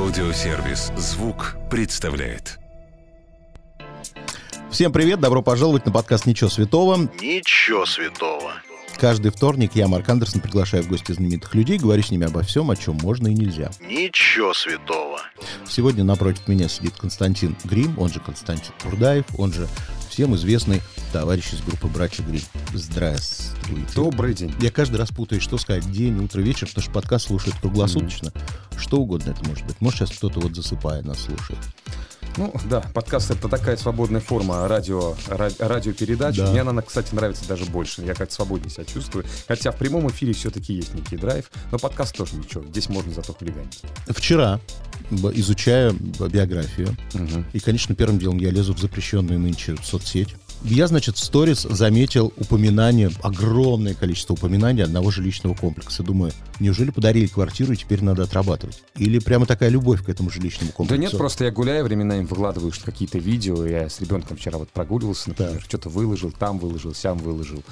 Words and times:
Аудиосервис 0.00 0.92
«Звук» 0.96 1.56
представляет. 1.70 2.58
Всем 4.70 4.94
привет, 4.94 5.20
добро 5.20 5.42
пожаловать 5.42 5.84
на 5.84 5.92
подкаст 5.92 6.24
«Ничего 6.24 6.48
святого». 6.48 6.96
Ничего 7.20 7.84
святого. 7.84 8.54
Каждый 8.96 9.30
вторник 9.30 9.72
я, 9.74 9.88
Марк 9.88 10.08
Андерсон, 10.08 10.40
приглашаю 10.40 10.84
в 10.84 10.88
гости 10.88 11.12
знаменитых 11.12 11.54
людей, 11.54 11.76
говорю 11.76 12.02
с 12.02 12.10
ними 12.10 12.26
обо 12.26 12.42
всем, 12.42 12.70
о 12.70 12.76
чем 12.76 12.96
можно 13.02 13.28
и 13.28 13.34
нельзя. 13.34 13.72
Ничего 13.78 14.54
святого. 14.54 15.20
Сегодня 15.68 16.02
напротив 16.02 16.48
меня 16.48 16.68
сидит 16.68 16.94
Константин 16.96 17.54
Грим, 17.64 17.98
он 17.98 18.08
же 18.08 18.20
Константин 18.20 18.72
Турдаев, 18.82 19.26
он 19.36 19.52
же 19.52 19.68
всем 20.08 20.34
известный 20.34 20.80
товарищ 21.12 21.52
из 21.52 21.60
группы 21.62 21.88
«Братья 21.88 22.22
Грим». 22.22 22.42
Здравствуйте. 22.72 23.88
Добрый 23.94 24.32
день. 24.34 24.54
Я 24.60 24.70
каждый 24.70 24.96
раз 24.96 25.10
путаюсь, 25.10 25.42
что 25.42 25.58
сказать, 25.58 25.90
день, 25.90 26.22
утро, 26.22 26.40
вечер, 26.40 26.68
потому 26.68 26.82
что 26.84 26.92
подкаст 26.92 27.26
слушают 27.26 27.56
круглосуточно. 27.58 28.28
Mm-hmm. 28.28 28.78
Что 28.78 28.98
угодно 28.98 29.30
это 29.30 29.46
может 29.48 29.66
быть. 29.66 29.80
Может, 29.80 29.98
сейчас 29.98 30.10
кто-то 30.12 30.40
вот 30.40 30.54
засыпая 30.54 31.02
нас 31.02 31.18
слушает. 31.20 31.58
Ну 32.36 32.54
да, 32.70 32.80
подкаст 32.94 33.32
это 33.32 33.48
такая 33.48 33.76
свободная 33.76 34.20
форма 34.20 34.68
радио, 34.68 35.16
ради, 35.28 35.56
радиопередачи. 35.58 36.38
Да. 36.38 36.50
Мне 36.50 36.60
она, 36.60 36.80
кстати, 36.80 37.12
нравится 37.12 37.46
даже 37.48 37.64
больше. 37.64 38.02
Я 38.02 38.14
как-то 38.14 38.34
свободнее 38.34 38.70
себя 38.70 38.84
чувствую. 38.84 39.24
Хотя 39.48 39.72
в 39.72 39.76
прямом 39.76 40.08
эфире 40.10 40.32
все-таки 40.32 40.74
есть 40.74 40.94
некий 40.94 41.16
драйв, 41.16 41.50
но 41.72 41.78
подкаст 41.78 42.16
тоже 42.16 42.36
ничего. 42.36 42.62
Здесь 42.64 42.88
можно 42.88 43.12
зато 43.12 43.32
хулиганить. 43.32 43.82
Вчера, 44.06 44.60
изучая 45.10 45.92
биографию, 45.92 46.96
угу. 47.14 47.44
и, 47.52 47.58
конечно, 47.58 47.96
первым 47.96 48.20
делом 48.20 48.38
я 48.38 48.50
лезу 48.50 48.74
в 48.74 48.78
запрещенную 48.78 49.40
нынче 49.40 49.76
соцсеть 49.82 50.36
я, 50.62 50.86
значит, 50.86 51.16
в 51.16 51.24
сторис 51.24 51.62
заметил 51.62 52.32
упоминание, 52.36 53.10
огромное 53.22 53.94
количество 53.94 54.34
упоминаний 54.34 54.84
одного 54.84 55.10
жилищного 55.10 55.54
комплекса. 55.54 56.02
Думаю, 56.02 56.32
неужели 56.58 56.90
подарили 56.90 57.26
квартиру 57.26 57.72
и 57.72 57.76
теперь 57.76 58.02
надо 58.02 58.24
отрабатывать? 58.24 58.82
Или 58.96 59.18
прямо 59.18 59.46
такая 59.46 59.70
любовь 59.70 60.04
к 60.04 60.08
этому 60.08 60.30
жилищному 60.30 60.72
комплексу? 60.72 61.00
Да 61.00 61.08
нет, 61.08 61.16
просто 61.16 61.44
я 61.44 61.50
гуляю 61.50 61.84
временами, 61.84 62.24
выкладываю 62.24 62.72
какие-то 62.84 63.18
видео. 63.18 63.64
Я 63.66 63.88
с 63.88 64.00
ребенком 64.00 64.36
вчера 64.36 64.58
вот 64.58 64.68
прогуливался, 64.70 65.30
например, 65.30 65.54
да. 65.54 65.60
что-то 65.60 65.88
выложил, 65.88 66.30
там 66.30 66.58
выложил, 66.58 66.94
сям 66.94 67.18
выложил. 67.18 67.62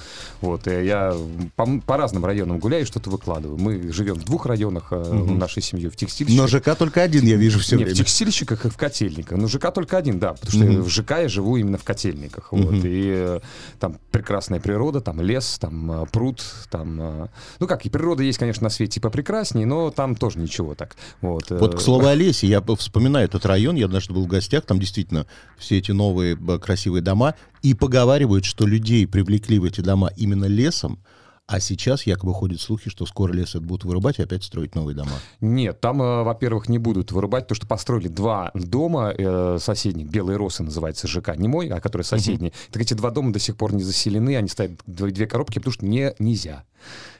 Вот, 0.41 0.67
и 0.67 0.85
я 0.85 1.15
по, 1.55 1.79
по 1.85 1.97
разным 1.97 2.25
районам 2.25 2.59
гуляю, 2.59 2.85
что-то 2.85 3.09
выкладываю. 3.09 3.57
Мы 3.59 3.91
живем 3.91 4.15
в 4.15 4.25
двух 4.25 4.45
районах 4.45 4.91
угу. 4.91 5.33
нашей 5.33 5.61
семьи, 5.61 5.87
в 5.87 5.95
текстильщиках. 5.95 6.41
Но 6.41 6.47
ЖК 6.47 6.75
только 6.75 7.01
один, 7.01 7.25
я 7.25 7.35
вижу 7.35 7.59
все 7.59 7.75
нет, 7.75 7.85
время. 7.85 7.95
в 7.95 7.99
текстильщиках 7.99 8.65
и 8.65 8.69
в 8.69 8.77
котельниках. 8.77 9.37
Но 9.37 9.47
ЖК 9.47 9.71
только 9.73 9.97
один, 9.97 10.19
да, 10.19 10.33
потому 10.33 10.51
что 10.51 10.71
угу. 10.71 10.83
в 10.83 10.89
ЖК 10.89 11.11
я 11.19 11.29
живу 11.29 11.57
именно 11.57 11.77
в 11.77 11.83
котельниках. 11.83 12.51
Вот, 12.51 12.78
вот, 12.79 12.85
и 12.85 13.11
э, 13.13 13.39
там 13.79 13.97
прекрасная 14.11 14.59
природа, 14.59 15.01
там 15.01 15.21
лес, 15.21 15.57
там 15.59 15.91
э, 15.91 16.05
пруд, 16.11 16.43
там... 16.69 17.01
Э, 17.01 17.27
ну 17.59 17.67
как, 17.67 17.85
и 17.85 17.89
природа 17.89 18.23
есть, 18.23 18.37
конечно, 18.37 18.63
на 18.63 18.69
свете 18.69 18.93
типа 18.93 19.09
прекрасней, 19.09 19.65
но 19.65 19.91
там 19.91 20.15
тоже 20.15 20.39
ничего 20.39 20.75
так. 20.75 20.95
Вот, 21.21 21.49
вот 21.51 21.75
к 21.75 21.81
слову 21.81 22.07
о 22.07 22.13
лесе, 22.13 22.47
я 22.47 22.61
вспоминаю 22.61 23.25
этот 23.25 23.45
район, 23.45 23.75
я 23.75 23.85
однажды 23.85 24.13
был 24.13 24.25
в 24.25 24.27
гостях, 24.27 24.65
там 24.65 24.79
действительно 24.79 25.25
все 25.57 25.77
эти 25.77 25.91
новые 25.91 26.37
красивые 26.59 27.01
дома, 27.01 27.35
и 27.61 27.73
поговаривают, 27.73 28.45
что 28.45 28.65
людей 28.65 29.07
привлекли 29.07 29.59
в 29.59 29.63
эти 29.63 29.81
дома 29.81 30.11
именно 30.17 30.45
лесом, 30.45 30.99
а 31.49 31.59
сейчас 31.59 32.03
якобы 32.03 32.31
ходят 32.35 32.61
слухи, 32.61 32.91
что 32.91 33.07
скоро 33.07 33.33
лес 33.33 33.55
это 33.55 33.61
будут 33.61 33.83
вырубать 33.83 34.19
и 34.19 34.21
опять 34.21 34.43
строить 34.43 34.75
новые 34.75 34.95
дома. 34.95 35.13
Нет, 35.41 35.81
там, 35.81 35.99
э, 35.99 36.23
во-первых, 36.23 36.69
не 36.69 36.77
будут 36.77 37.11
вырубать, 37.11 37.45
потому 37.45 37.55
что 37.55 37.65
построили 37.65 38.07
два 38.07 38.51
дома 38.53 39.11
э, 39.17 39.57
соседних, 39.59 40.11
Белые 40.11 40.37
Росы 40.37 40.61
называется 40.61 41.07
ЖК, 41.07 41.35
не 41.35 41.47
мой, 41.47 41.69
а 41.69 41.81
который 41.81 42.03
соседний. 42.03 42.49
Uh-huh. 42.49 42.71
Так 42.71 42.83
эти 42.83 42.93
два 42.93 43.09
дома 43.09 43.33
до 43.33 43.39
сих 43.39 43.57
пор 43.57 43.73
не 43.73 43.81
заселены, 43.81 44.37
они 44.37 44.47
ставят 44.47 44.79
две 44.85 45.25
коробки, 45.25 45.57
потому 45.57 45.73
что 45.73 45.87
не, 45.87 46.13
нельзя. 46.19 46.65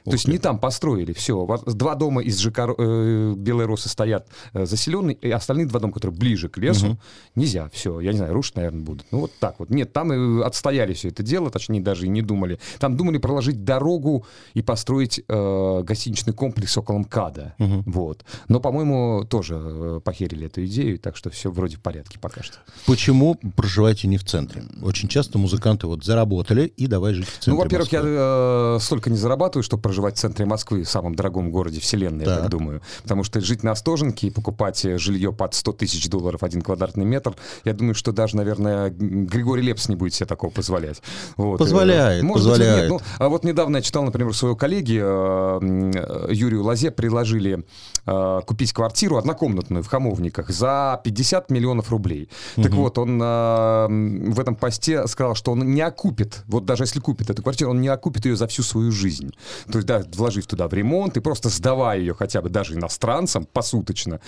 То 0.04 0.12
есть 0.12 0.28
не 0.28 0.38
там 0.38 0.58
построили, 0.58 1.12
все. 1.12 1.46
Два 1.66 1.94
дома 1.94 2.22
из 2.22 2.38
ЖК 2.40 2.70
э, 2.76 3.34
Белой 3.36 3.66
Росы 3.66 3.88
стоят 3.88 4.28
э, 4.52 4.66
заселенные, 4.66 5.16
и 5.16 5.30
остальные 5.30 5.66
два 5.66 5.80
дома, 5.80 5.92
которые 5.92 6.16
ближе 6.16 6.48
к 6.48 6.58
лесу, 6.58 6.90
угу. 6.90 6.98
нельзя. 7.34 7.68
Все, 7.72 8.00
я 8.00 8.12
не 8.12 8.18
знаю, 8.18 8.32
рушить, 8.32 8.56
наверное, 8.56 8.82
будут. 8.82 9.06
Ну 9.10 9.20
вот 9.20 9.32
так 9.38 9.58
вот. 9.58 9.70
Нет, 9.70 9.92
там 9.92 10.12
и 10.12 10.42
отстояли 10.42 10.94
все 10.94 11.08
это 11.08 11.22
дело, 11.22 11.50
точнее 11.50 11.80
даже 11.80 12.06
и 12.06 12.08
не 12.08 12.22
думали. 12.22 12.58
Там 12.78 12.96
думали 12.96 13.18
проложить 13.18 13.64
дорогу 13.64 14.26
и 14.54 14.62
построить 14.62 15.22
э, 15.26 15.82
гостиничный 15.82 16.32
комплекс 16.32 16.76
около 16.76 16.98
МКАДа. 16.98 17.54
Угу. 17.58 17.82
Вот. 17.86 18.24
Но, 18.48 18.60
по-моему, 18.60 19.24
тоже 19.28 19.60
э, 19.60 20.00
похерили 20.02 20.46
эту 20.46 20.64
идею, 20.64 20.98
так 20.98 21.16
что 21.16 21.30
все 21.30 21.50
вроде 21.50 21.76
в 21.76 21.80
порядке 21.80 22.18
пока 22.18 22.42
что. 22.42 22.56
Почему 22.86 23.38
проживаете 23.56 24.08
не 24.08 24.16
в 24.16 24.24
центре? 24.24 24.64
Очень 24.82 25.08
часто 25.08 25.38
музыканты 25.38 25.86
вот 25.86 26.04
заработали 26.04 26.66
и 26.66 26.86
давай 26.86 27.14
жить 27.14 27.28
в 27.28 27.32
центре 27.32 27.52
Ну, 27.52 27.58
во-первых, 27.58 27.92
я 27.92 28.00
э, 28.02 28.78
столько 28.80 29.10
не 29.10 29.16
зарабатываю, 29.16 29.49
чтобы 29.62 29.82
проживать 29.82 30.16
в 30.16 30.20
центре 30.20 30.46
Москвы, 30.46 30.84
в 30.84 30.88
самом 30.88 31.14
дорогом 31.14 31.50
городе 31.50 31.80
вселенной, 31.80 32.24
так. 32.24 32.34
я 32.34 32.40
так 32.42 32.50
думаю. 32.50 32.80
Потому 33.02 33.24
что 33.24 33.40
жить 33.40 33.62
на 33.62 33.72
Остоженке 33.72 34.28
и 34.28 34.30
покупать 34.30 34.80
жилье 34.98 35.32
под 35.32 35.54
100 35.54 35.72
тысяч 35.72 36.08
долларов 36.08 36.42
один 36.42 36.62
квадратный 36.62 37.04
метр, 37.04 37.34
я 37.64 37.72
думаю, 37.72 37.94
что 37.94 38.12
даже, 38.12 38.36
наверное, 38.36 38.90
Григорий 38.90 39.62
Лепс 39.62 39.88
не 39.88 39.96
будет 39.96 40.14
себе 40.14 40.26
такого 40.26 40.50
позволять. 40.50 41.02
Вот. 41.36 41.58
Позволяет, 41.58 42.22
Может 42.22 42.48
позволяет. 42.48 42.90
Быть, 42.90 43.00
нет. 43.00 43.02
Ну, 43.18 43.24
а 43.24 43.28
вот 43.28 43.44
недавно 43.44 43.76
я 43.76 43.82
читал, 43.82 44.04
например, 44.04 44.34
своего 44.34 44.56
коллеги 44.56 45.00
э, 45.02 46.26
Юрию 46.32 46.62
Лазе 46.64 46.90
предложили 46.90 47.64
э, 48.06 48.40
купить 48.46 48.72
квартиру 48.72 49.16
однокомнатную 49.16 49.82
в 49.82 49.88
Хамовниках 49.88 50.50
за 50.50 51.00
50 51.04 51.50
миллионов 51.50 51.90
рублей. 51.90 52.28
Угу. 52.56 52.62
Так 52.62 52.72
вот, 52.72 52.98
он 52.98 53.20
э, 53.22 53.86
в 54.30 54.40
этом 54.40 54.54
посте 54.54 55.06
сказал, 55.06 55.34
что 55.34 55.52
он 55.52 55.74
не 55.74 55.80
окупит, 55.80 56.42
вот 56.46 56.64
даже 56.64 56.84
если 56.84 57.00
купит 57.00 57.30
эту 57.30 57.42
квартиру, 57.42 57.70
он 57.70 57.80
не 57.80 57.88
окупит 57.88 58.26
ее 58.26 58.36
за 58.36 58.46
всю 58.46 58.62
свою 58.62 58.92
жизнь. 58.92 59.32
То 59.70 59.78
есть, 59.78 59.86
да, 59.86 60.02
вложив 60.14 60.46
туда 60.46 60.68
в 60.68 60.74
ремонт 60.74 61.16
и 61.16 61.20
просто 61.20 61.48
сдавая 61.48 61.98
ее 61.98 62.14
хотя 62.14 62.42
бы 62.42 62.48
даже 62.48 62.74
иностранцам 62.74 63.46
посуточно, 63.52 64.20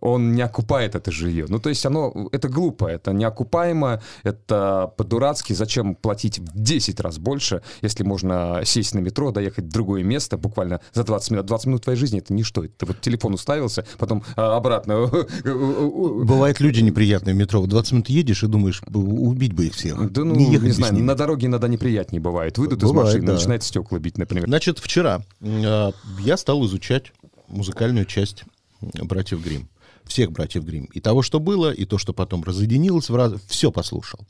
он 0.00 0.34
не 0.34 0.42
окупает 0.42 0.94
это 0.94 1.10
жилье. 1.10 1.46
Ну, 1.48 1.58
то 1.58 1.68
есть 1.68 1.84
оно, 1.86 2.28
это 2.32 2.48
глупо, 2.48 2.86
это 2.86 3.12
неокупаемо, 3.12 4.02
это 4.22 4.92
по-дурацки. 4.96 5.52
Зачем 5.52 5.94
платить 5.94 6.38
в 6.38 6.60
10 6.60 7.00
раз 7.00 7.18
больше, 7.18 7.62
если 7.82 8.04
можно 8.04 8.62
сесть 8.64 8.94
на 8.94 9.00
метро, 9.00 9.30
доехать 9.30 9.66
в 9.66 9.68
другое 9.68 10.02
место 10.02 10.36
буквально 10.36 10.80
за 10.92 11.04
20 11.04 11.30
минут. 11.32 11.46
20 11.46 11.66
минут 11.66 11.82
твоей 11.82 11.98
жизни— 11.98 12.18
это 12.20 12.32
ничто. 12.32 12.62
Ты 12.62 12.86
вот 12.86 13.00
телефон 13.00 13.34
уставился, 13.34 13.84
потом 13.98 14.24
а, 14.36 14.56
обратно. 14.56 15.06
Бывают 15.44 16.60
люди 16.60 16.80
неприятные 16.80 17.34
в 17.34 17.36
метро. 17.36 17.60
В 17.60 17.66
20 17.66 17.92
минут 17.92 18.08
едешь 18.08 18.42
и 18.42 18.46
думаешь, 18.46 18.82
убить 18.92 19.52
бы 19.52 19.66
их 19.66 19.74
всех. 19.74 20.12
Да 20.12 20.24
ну, 20.24 20.34
не, 20.34 20.46
не 20.46 20.70
знаю, 20.70 20.94
на 20.94 21.14
дороге 21.14 21.46
иногда 21.46 21.68
неприятнее 21.68 22.20
бывает. 22.20 22.58
Выйдут 22.58 22.80
бывает, 22.80 23.08
из 23.08 23.14
машины, 23.14 23.26
да. 23.26 23.32
начинает 23.34 23.62
стекла 23.62 23.98
бить, 23.98 24.18
например. 24.18 24.48
Значит, 24.54 24.78
вчера 24.78 25.20
э, 25.40 25.90
я 26.20 26.36
стал 26.36 26.64
изучать 26.66 27.12
музыкальную 27.48 28.06
часть 28.06 28.44
братьев 28.80 29.42
Грим, 29.42 29.68
всех 30.04 30.30
братьев 30.30 30.62
Грим, 30.62 30.84
и 30.84 31.00
того, 31.00 31.22
что 31.22 31.40
было, 31.40 31.72
и 31.72 31.84
то, 31.84 31.98
что 31.98 32.12
потом 32.12 32.44
разъединилось, 32.44 33.10
в 33.10 33.16
раз... 33.16 33.32
все 33.48 33.72
послушал. 33.72 34.20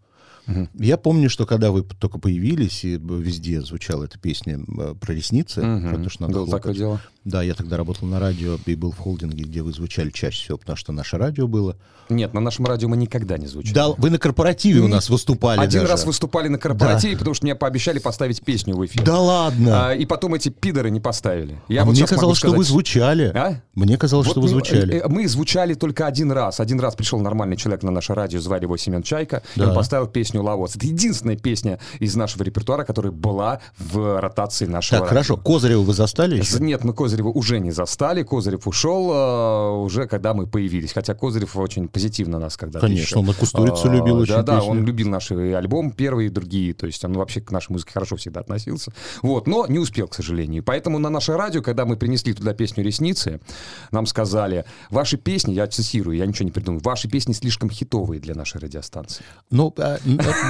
Угу. 0.47 0.69
Я 0.75 0.97
помню, 0.97 1.31
что 1.31 1.47
когда 1.47 1.71
вы 1.71 1.83
только 1.83 2.19
появились, 2.19 2.85
и 2.85 2.97
везде 2.97 3.61
звучала 3.63 4.05
эта 4.05 4.19
песня 4.19 4.59
э, 4.79 4.95
про 5.01 5.13
ресницы, 5.13 5.61
угу. 5.61 5.89
про 5.89 5.99
то, 6.05 6.11
что 6.11 6.23
надо 6.23 6.35
Было 6.35 6.51
такое 6.51 6.75
дело. 6.75 7.01
Да, 7.25 7.43
я 7.43 7.55
тогда 7.55 7.79
работал 7.79 8.07
на 8.07 8.21
радио 8.21 8.59
и 8.67 8.75
был 8.75 8.93
в 8.93 8.99
холдинге, 8.99 9.45
где 9.45 9.63
вы 9.63 9.73
звучали 9.73 10.11
чаще 10.11 10.43
всего, 10.43 10.59
потому 10.59 10.77
что 10.77 10.93
наше 10.93 11.17
радио 11.17 11.49
было. 11.49 11.77
Нет, 12.11 12.35
на 12.35 12.41
нашем 12.41 12.67
радио 12.67 12.87
мы 12.89 12.99
никогда 12.99 13.39
не 13.39 13.47
звучали. 13.47 13.75
Да, 13.75 13.89
вы 13.89 14.11
на 14.11 14.19
корпоративе 14.19 14.81
у 14.81 14.89
нас 14.89 15.09
выступали 15.09 15.59
Один 15.59 15.81
даже. 15.81 15.93
раз 15.93 16.05
выступали 16.05 16.49
на 16.49 16.59
корпоративе, 16.59 17.15
да. 17.15 17.19
потому 17.19 17.35
что 17.35 17.47
мне 17.47 17.55
пообещали 17.55 17.99
поставить 17.99 18.43
песню 18.43 18.77
в 18.77 18.85
эфир. 18.85 19.03
Да 19.03 19.19
ладно? 19.19 19.89
А, 19.89 19.95
и 19.95 20.05
потом 20.05 20.35
эти 20.35 20.51
пидоры 20.51 20.91
не 20.91 21.01
поставили. 21.01 21.59
Я 21.69 21.83
а 21.83 21.85
вот 21.87 21.93
мне 21.93 22.07
казалось, 22.07 22.37
что 22.37 22.53
вы 22.53 22.63
звучали. 22.63 23.33
А? 23.35 23.63
Мне 23.75 23.97
казалось, 23.97 24.27
вот 24.27 24.33
что 24.33 24.41
вы 24.43 24.49
звучали. 24.49 25.03
Мы, 25.07 25.23
мы 25.23 25.29
звучали 25.29 25.73
только 25.73 26.07
один 26.07 26.31
раз. 26.31 26.61
Один 26.61 26.79
раз 26.79 26.95
пришел 26.95 27.19
нормальный 27.21 27.57
человек 27.57 27.83
на 27.83 27.91
наше 27.91 28.13
радио, 28.13 28.39
звали 28.39 28.65
его 28.65 28.77
Семен 28.77 29.03
Чайка, 29.03 29.43
да. 29.57 29.65
и 29.65 29.67
он 29.67 29.75
поставил 29.75 30.07
песню 30.07 30.34
«Лавоц». 30.41 30.77
Это 30.77 30.87
единственная 30.87 31.37
песня 31.37 31.79
из 31.99 32.15
нашего 32.17 32.43
репертуара, 32.43 32.85
которая 32.85 33.13
была 33.13 33.61
в 33.79 34.21
ротации 34.21 34.67
нашего 34.67 35.01
Так, 35.01 35.09
хорошо. 35.09 35.37
Козырева 35.37 35.83
вы 35.83 35.95
застали 35.95 36.39
еще? 36.39 36.59
Нет, 36.59 36.85
мы 36.85 36.93
Козырева 36.93 37.29
уже 37.29 37.61
не 37.61 37.71
застали 37.71 38.05
стали. 38.05 38.23
Козырев 38.23 38.67
ушел 38.67 39.11
э, 39.13 39.71
уже, 39.85 40.07
когда 40.07 40.35
мы 40.35 40.47
появились. 40.47 40.93
Хотя 40.93 41.15
Козырев 41.15 41.57
очень 41.57 41.89
позитивно 41.89 42.39
нас 42.39 42.57
когда 42.57 42.81
Конечно, 42.81 43.03
еще. 43.03 43.19
он 43.19 43.27
на 43.27 43.35
Кустурицу 43.35 43.89
а, 43.89 43.95
любил 43.95 44.19
очень 44.19 44.35
Да, 44.35 44.43
да, 44.43 44.63
он 44.63 44.85
любил 44.85 45.09
наши 45.09 45.35
альбомы 45.53 45.93
первые 45.93 46.27
и 46.27 46.31
другие. 46.31 46.75
То 46.75 46.87
есть 46.87 47.05
он 47.05 47.13
вообще 47.15 47.41
к 47.41 47.51
нашей 47.51 47.73
музыке 47.73 47.93
хорошо 47.93 48.17
всегда 48.17 48.41
относился. 48.41 48.93
Вот, 49.23 49.47
но 49.47 49.67
не 49.67 49.79
успел, 49.79 50.09
к 50.09 50.15
сожалению. 50.15 50.63
Поэтому 50.63 50.99
на 50.99 51.11
наше 51.11 51.37
радио, 51.37 51.63
когда 51.63 51.85
мы 51.85 51.97
принесли 51.97 52.35
туда 52.35 52.53
песню 52.53 52.85
«Ресницы», 52.85 53.41
нам 53.91 54.07
сказали, 54.07 54.65
ваши 54.91 55.17
песни, 55.17 55.53
я 55.53 55.67
цитирую, 55.67 56.17
я 56.17 56.27
ничего 56.27 56.47
не 56.47 56.53
придумал, 56.53 56.81
ваши 56.81 57.09
песни 57.09 57.33
слишком 57.33 57.71
хитовые 57.71 58.21
для 58.21 58.35
нашей 58.35 58.61
радиостанции. 58.61 59.25
Ну, 59.51 59.73
а, 59.79 59.99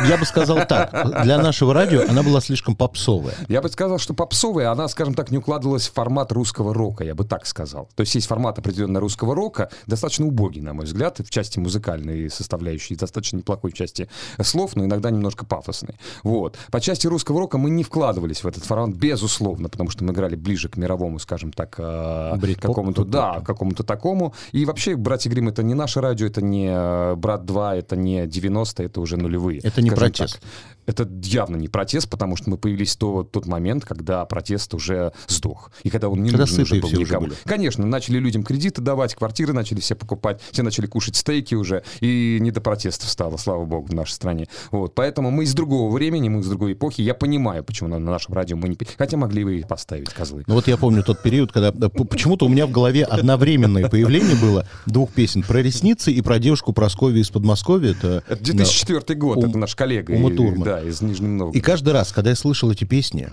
Я 0.08 0.16
бы 0.16 0.24
сказал 0.24 0.66
так. 0.66 1.22
Для 1.22 1.38
нашего 1.38 1.74
радио 1.74 2.02
она 2.08 2.22
была 2.22 2.40
слишком 2.40 2.76
попсовая. 2.76 3.34
Я 3.48 3.62
бы 3.62 3.68
сказал, 3.68 3.98
что 3.98 4.14
попсовая, 4.14 4.70
она, 4.70 4.88
скажем 4.88 5.14
так, 5.14 5.30
не 5.30 5.38
укладывалась 5.38 5.88
в 5.88 5.92
формат 5.92 6.32
русского 6.32 6.74
рока, 6.74 7.04
я 7.04 7.14
бы 7.14 7.24
так 7.24 7.46
сказал. 7.46 7.88
То 7.94 8.02
есть 8.02 8.14
есть 8.14 8.26
формат 8.26 8.58
определенно 8.58 9.00
русского 9.00 9.34
рока, 9.34 9.70
достаточно 9.86 10.26
убогий, 10.26 10.60
на 10.60 10.74
мой 10.74 10.84
взгляд, 10.84 11.18
в 11.18 11.30
части 11.30 11.58
музыкальной 11.58 12.30
составляющей, 12.30 12.96
достаточно 12.96 13.38
неплохой 13.38 13.70
в 13.70 13.74
части 13.74 14.08
слов, 14.42 14.76
но 14.76 14.84
иногда 14.84 15.10
немножко 15.10 15.44
пафосный. 15.44 15.96
Вот. 16.22 16.56
По 16.70 16.80
части 16.80 17.06
русского 17.06 17.40
рока 17.40 17.58
мы 17.58 17.70
не 17.70 17.84
вкладывались 17.84 18.44
в 18.44 18.46
этот 18.46 18.64
формат, 18.64 18.94
безусловно, 18.96 19.68
потому 19.68 19.90
что 19.90 20.04
мы 20.04 20.12
играли 20.12 20.36
ближе 20.36 20.68
к 20.68 20.76
мировому, 20.76 21.18
скажем 21.18 21.52
так, 21.52 21.74
э, 21.78 22.54
какому-то, 22.60 23.04
да, 23.04 23.40
какому-то 23.40 23.82
такому. 23.82 24.34
И 24.52 24.64
вообще, 24.64 24.96
«Братья 24.96 25.30
Грим 25.30 25.48
это 25.48 25.62
не 25.62 25.74
наше 25.74 26.00
радио, 26.00 26.26
это 26.26 26.42
не 26.42 26.68
э, 26.70 27.14
«Брат 27.16 27.42
2», 27.42 27.74
это 27.76 27.96
не 27.96 28.24
90-е, 28.24 28.86
это 28.86 29.00
уже 29.00 29.16
нулевые. 29.16 29.60
Это 29.64 29.80
не 29.80 29.90
протест. 29.90 30.40
так. 30.40 30.50
Это 30.86 31.08
явно 31.22 31.56
не 31.56 31.68
протест, 31.68 32.08
потому 32.08 32.36
что 32.36 32.50
мы 32.50 32.58
появились 32.58 32.94
в 32.94 32.98
то, 32.98 33.22
тот 33.22 33.46
момент, 33.46 33.84
когда 33.84 34.24
протест 34.24 34.74
уже 34.74 35.12
сдох. 35.28 35.70
И 35.82 35.90
когда 35.90 36.08
он 36.08 36.22
не 36.22 36.30
Когда 36.30 36.44
нужен 36.44 36.62
уже 36.62 36.80
был 36.80 36.88
все 36.88 36.96
уже 36.98 37.06
никому. 37.06 37.26
были. 37.26 37.36
Конечно, 37.44 37.86
начали 37.86 38.18
людям 38.18 38.42
кредиты 38.42 38.82
давать, 38.82 39.14
квартиры 39.14 39.52
начали 39.52 39.80
все 39.80 39.94
покупать, 39.94 40.40
все 40.50 40.62
начали 40.62 40.86
кушать 40.86 41.16
стейки 41.16 41.54
уже, 41.54 41.82
и 42.00 42.38
не 42.40 42.50
до 42.50 42.60
протестов 42.60 43.08
стало, 43.08 43.36
слава 43.36 43.64
богу, 43.64 43.86
в 43.88 43.94
нашей 43.94 44.12
стране. 44.12 44.46
Вот, 44.70 44.94
поэтому 44.94 45.30
мы 45.30 45.44
из 45.44 45.54
другого 45.54 45.92
времени, 45.92 46.28
мы 46.28 46.40
из 46.40 46.48
другой 46.48 46.74
эпохи. 46.74 47.00
Я 47.00 47.14
понимаю, 47.14 47.64
почему 47.64 47.88
на, 47.88 47.98
на 47.98 48.10
нашем 48.10 48.34
радио 48.34 48.56
мы 48.56 48.68
не... 48.68 48.78
Хотя 48.98 49.16
могли 49.16 49.44
бы 49.44 49.58
и 49.58 49.62
поставить 49.64 50.10
козлы. 50.10 50.44
Ну 50.46 50.54
вот 50.54 50.66
я 50.68 50.76
помню 50.76 51.02
тот 51.02 51.22
период, 51.22 51.52
когда 51.52 51.72
да, 51.72 51.88
п- 51.88 52.04
почему-то 52.04 52.46
у 52.46 52.48
меня 52.48 52.66
в 52.66 52.70
голове 52.70 53.04
одновременное 53.04 53.88
появление 53.88 54.36
было 54.36 54.66
двух 54.86 55.12
песен 55.12 55.42
про 55.42 55.62
ресницы 55.62 56.12
и 56.12 56.20
про 56.20 56.38
девушку 56.38 56.72
Прасковью 56.72 57.20
из 57.22 57.30
Подмосковья. 57.30 57.92
Это, 57.92 58.22
Это 58.28 58.42
2004 58.44 59.18
год, 59.18 59.38
это 59.44 59.56
наш 59.58 59.74
коллега. 59.74 60.12
Ума 60.12 60.30
и- 60.30 60.36
Турман. 60.36 60.62
Да, 60.82 60.88
из 60.88 61.00
Нижнего 61.00 61.30
Новгорода. 61.30 61.58
И 61.58 61.60
каждый 61.60 61.92
раз, 61.92 62.12
когда 62.12 62.30
я 62.30 62.36
слышал 62.36 62.70
эти 62.70 62.84
песни, 62.84 63.28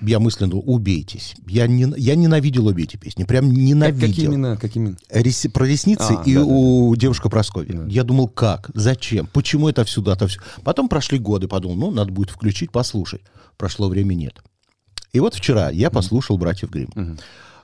я 0.00 0.18
мысленно 0.18 0.56
убейтесь. 0.56 1.34
Я, 1.46 1.66
не, 1.66 1.92
я 1.96 2.14
ненавидел 2.16 2.66
обе 2.66 2.84
эти 2.84 2.96
песни, 2.96 3.24
прям 3.24 3.48
Как- 3.48 3.56
ненавидел. 3.58 4.08
какие 4.08 4.24
именно? 4.26 4.56
Какие 4.56 4.82
именно? 4.82 4.96
Реси- 5.10 5.48
про 5.50 5.64
ресницы 5.66 6.16
А, 6.18 6.22
и 6.24 6.34
да, 6.34 6.40
да. 6.40 6.46
у 6.46 6.94
девушка 6.96 7.28
Прасковья. 7.28 7.72
Да. 7.74 7.84
Я 7.86 8.04
думал, 8.04 8.28
как, 8.28 8.70
зачем, 8.74 9.26
почему 9.32 9.68
это 9.68 9.84
всюду, 9.84 10.10
это 10.10 10.26
все. 10.26 10.40
Потом 10.64 10.88
прошли 10.88 11.18
годы, 11.18 11.48
подумал, 11.48 11.76
ну, 11.76 11.90
надо 11.90 12.12
будет 12.12 12.30
включить, 12.30 12.72
послушать. 12.72 13.22
Прошло 13.56 13.88
время, 13.88 14.14
нет. 14.14 14.42
И 15.12 15.20
вот 15.20 15.34
вчера 15.34 15.70
я 15.70 15.90
послушал 15.90 16.38
«Братьев 16.38 16.70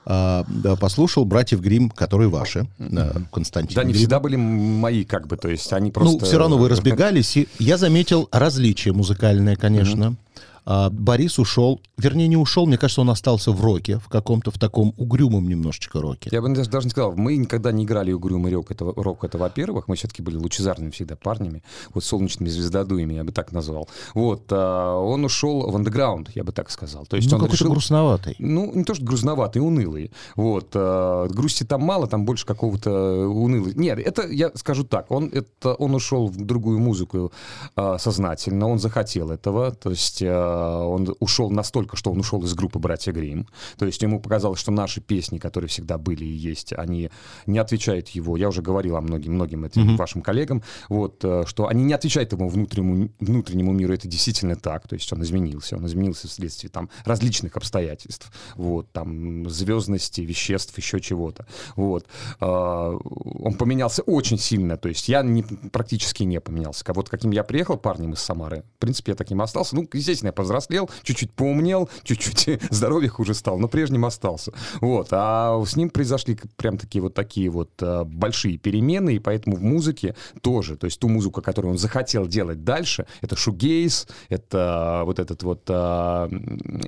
Грим. 0.09 0.77
послушал 0.77 1.25
«Братьев 1.25 1.61
Грим, 1.61 1.89
которые 1.89 2.29
ваши, 2.29 2.67
э, 2.79 3.11
Константин 3.31 3.75
Да, 3.75 3.81
они 3.81 3.91
Грим. 3.91 3.99
всегда 3.99 4.19
были 4.19 4.35
мои, 4.35 5.03
как 5.03 5.27
бы, 5.27 5.37
то 5.37 5.47
есть 5.49 5.71
они 5.73 5.91
просто... 5.91 6.19
Ну, 6.19 6.25
все 6.25 6.37
равно 6.37 6.57
вы 6.57 6.67
разбегались, 6.69 7.37
и 7.37 7.47
я 7.59 7.77
заметил 7.77 8.27
различие 8.31 8.93
музыкальное, 8.93 9.55
конечно. 9.55 10.07
А, 10.07 10.39
Борис 10.65 11.39
ушел, 11.39 11.81
вернее, 11.97 12.27
не 12.27 12.37
ушел, 12.37 12.65
мне 12.65 12.77
кажется, 12.77 13.01
он 13.01 13.09
остался 13.09 13.51
в 13.51 13.63
роке, 13.63 13.99
в 13.99 14.07
каком-то, 14.07 14.51
в 14.51 14.57
таком 14.57 14.93
угрюмом 14.97 15.47
немножечко 15.47 16.01
роке. 16.01 16.29
Я 16.31 16.41
бы 16.41 16.49
даже, 16.49 16.69
даже 16.69 16.87
не 16.87 16.91
сказал, 16.91 17.13
мы 17.15 17.35
никогда 17.37 17.71
не 17.71 17.85
играли 17.85 18.11
угрюмый 18.11 18.53
рок, 18.53 18.71
это, 18.71 18.85
рок, 18.85 19.23
это 19.23 19.37
во-первых, 19.37 19.87
мы 19.87 19.95
все-таки 19.95 20.21
были 20.21 20.35
лучезарными 20.35 20.91
всегда 20.91 21.15
парнями, 21.15 21.63
вот 21.93 22.03
солнечными 22.03 22.49
звездодуями, 22.49 23.13
я 23.15 23.23
бы 23.23 23.31
так 23.31 23.51
назвал. 23.51 23.89
Вот, 24.13 24.43
а, 24.51 24.97
он 24.97 25.25
ушел 25.25 25.69
в 25.69 25.75
андеграунд, 25.75 26.29
я 26.35 26.43
бы 26.43 26.51
так 26.51 26.69
сказал. 26.69 27.05
То 27.05 27.15
есть 27.15 27.29
ну, 27.29 27.37
он 27.37 27.43
какой-то 27.43 27.63
решил... 27.63 27.71
грустноватый. 27.71 28.35
Ну, 28.39 28.71
не 28.73 28.83
то, 28.83 28.93
что 28.93 29.03
грустноватый, 29.03 29.61
унылый. 29.61 30.11
Вот. 30.35 30.71
а, 30.75 31.27
грусти 31.27 31.63
там 31.63 31.81
мало, 31.81 32.07
там 32.07 32.25
больше 32.25 32.45
какого-то 32.45 33.27
унылый. 33.27 33.73
Нет, 33.75 33.99
это, 33.99 34.27
я 34.27 34.51
скажу 34.55 34.83
так, 34.83 35.11
он, 35.11 35.29
это, 35.29 35.73
он 35.73 35.95
ушел 35.95 36.27
в 36.27 36.37
другую 36.37 36.79
музыку 36.79 37.31
а, 37.75 37.97
сознательно, 37.97 38.67
он 38.67 38.79
захотел 38.79 39.31
этого, 39.31 39.71
то 39.71 39.89
есть 39.89 40.21
а, 40.25 40.48
он 40.85 41.15
ушел 41.19 41.49
настолько, 41.49 41.97
что 41.97 42.11
он 42.11 42.19
ушел 42.19 42.43
из 42.43 42.53
группы 42.53 42.79
«Братья 42.79 43.11
Грим». 43.11 43.47
То 43.77 43.85
есть 43.85 44.01
ему 44.01 44.19
показалось, 44.19 44.59
что 44.59 44.71
наши 44.71 45.01
песни, 45.01 45.37
которые 45.37 45.67
всегда 45.69 45.97
были 45.97 46.23
и 46.25 46.31
есть, 46.33 46.73
они 46.73 47.09
не 47.45 47.59
отвечают 47.59 48.09
его. 48.09 48.37
Я 48.37 48.49
уже 48.49 48.61
говорил 48.61 48.95
о 48.95 49.01
многим, 49.01 49.33
многим 49.33 49.65
этим 49.65 49.81
вашим 49.97 50.21
коллегам, 50.21 50.63
вот, 50.89 51.23
э, 51.23 51.43
что 51.45 51.67
они 51.67 51.83
не 51.83 51.93
отвечают 51.93 52.31
ему 52.33 52.49
внутреннему, 52.49 53.09
внутреннему 53.19 53.71
миру. 53.73 53.93
Это 53.93 54.07
действительно 54.07 54.55
так. 54.55 54.87
То 54.87 54.95
есть 54.95 55.11
он 55.13 55.21
изменился. 55.23 55.75
Он 55.77 55.85
изменился 55.85 56.27
вследствие 56.27 56.69
там 56.69 56.89
различных 57.05 57.55
обстоятельств. 57.57 58.31
Вот, 58.55 58.91
там 58.91 59.49
звездности, 59.49 60.21
веществ, 60.21 60.77
еще 60.77 60.99
чего-то. 60.99 61.45
Вот. 61.75 62.05
А, 62.39 62.91
Он 62.91 63.53
поменялся 63.53 64.01
очень 64.03 64.37
сильно. 64.37 64.77
То 64.77 64.89
есть 64.89 65.09
я 65.09 65.21
не, 65.23 65.43
практически 65.43 66.23
не 66.23 66.39
поменялся. 66.39 66.83
Как- 66.83 66.95
Вот 66.95 67.09
каким 67.09 67.31
я 67.31 67.43
приехал 67.43 67.77
парнем 67.77 68.13
из 68.13 68.19
Самары, 68.19 68.63
в 68.77 68.79
принципе, 68.79 69.11
я 69.11 69.15
таким 69.15 69.41
остался. 69.41 69.75
Ну, 69.75 69.87
естественно, 69.93 70.29
я 70.29 70.33
повзрослел, 70.39 70.89
чуть-чуть 71.03 71.31
поумнел, 71.31 71.89
чуть-чуть 72.03 72.61
здоровье 72.71 73.09
хуже 73.09 73.33
стал, 73.33 73.59
но 73.59 73.67
прежним 73.67 74.05
остался. 74.05 74.53
Вот. 74.81 75.09
А 75.11 75.61
с 75.65 75.75
ним 75.75 75.89
произошли 75.89 76.37
прям 76.55 76.77
такие 76.77 77.01
вот 77.01 77.13
такие 77.13 77.49
вот 77.49 77.71
а, 77.81 78.05
большие 78.05 78.57
перемены, 78.57 79.15
и 79.15 79.19
поэтому 79.19 79.57
в 79.57 79.61
музыке 79.61 80.15
тоже, 80.41 80.77
то 80.77 80.85
есть 80.85 80.99
ту 80.99 81.09
музыку, 81.09 81.41
которую 81.41 81.71
он 81.73 81.77
захотел 81.77 82.25
делать 82.27 82.63
дальше, 82.63 83.05
это 83.21 83.35
шугейс, 83.35 84.07
это 84.29 85.01
вот 85.05 85.19
этот 85.19 85.43
вот 85.43 85.63
а, 85.69 86.29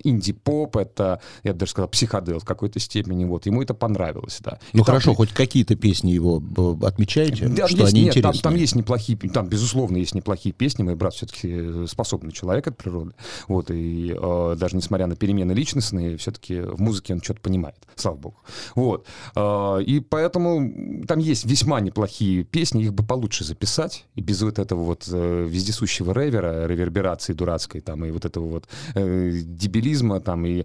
инди-поп, 0.04 0.78
это, 0.78 1.20
я 1.44 1.54
бы 1.54 1.60
даже 1.60 1.72
сказал, 1.72 1.90
психодел 1.90 2.40
в 2.40 2.46
какой-то 2.46 2.80
степени, 2.80 3.26
вот, 3.26 3.46
ему 3.46 3.62
это 3.62 3.74
понравилось, 3.74 4.40
да. 4.42 4.60
И 4.74 4.78
Ну 4.78 4.84
там 4.84 4.96
хорошо, 4.96 5.12
при- 5.12 5.18
хоть 5.18 5.34
какие-то 5.34 5.76
песни 5.76 6.12
его 6.12 6.40
б- 6.40 6.86
отмечаете, 6.86 7.48
да, 7.48 7.68
что 7.68 7.78
есть, 7.82 7.94
они 7.94 8.04
нет, 8.04 8.22
там, 8.22 8.34
там 8.34 8.56
есть 8.56 8.76
неплохие, 8.76 9.18
там, 9.18 9.48
безусловно, 9.48 9.98
есть 9.98 10.16
неплохие 10.16 10.54
песни. 10.54 10.84
Мой 10.84 10.96
брат 10.96 11.14
все-таки 11.14 11.86
способный 11.88 12.32
человек 12.32 12.68
от 12.68 12.78
природы. 12.78 13.12
Вот, 13.48 13.72
и 13.72 14.16
э, 14.18 14.56
даже 14.58 14.76
несмотря 14.76 15.08
на 15.08 15.16
перемены 15.16 15.52
личностные, 15.54 16.18
все-таки 16.18 16.62
в 16.62 16.82
музыке 16.82 17.14
он 17.14 17.22
что-то 17.22 17.42
понимает, 17.42 17.78
слава 17.96 18.18
богу. 18.18 18.38
Вот. 18.76 19.06
Э, 19.36 19.82
и 19.82 20.00
поэтому 20.00 21.06
там 21.08 21.20
есть 21.20 21.46
весьма 21.46 21.80
неплохие 21.82 22.44
песни, 22.44 22.84
их 22.84 22.94
бы 22.94 23.04
получше 23.04 23.44
записать, 23.44 24.06
и 24.16 24.22
без 24.22 24.42
вот 24.42 24.60
этого 24.60 24.84
вот 24.84 25.08
э, 25.12 25.46
вездесущего 25.48 26.14
ревера, 26.14 26.68
реверберации 26.68 27.34
дурацкой, 27.34 27.82
там, 27.82 28.06
и 28.06 28.12
вот 28.12 28.26
этого 28.26 28.46
вот 28.46 28.68
э, 28.96 29.32
дебилизма, 29.44 30.20
там, 30.20 30.46
и 30.46 30.64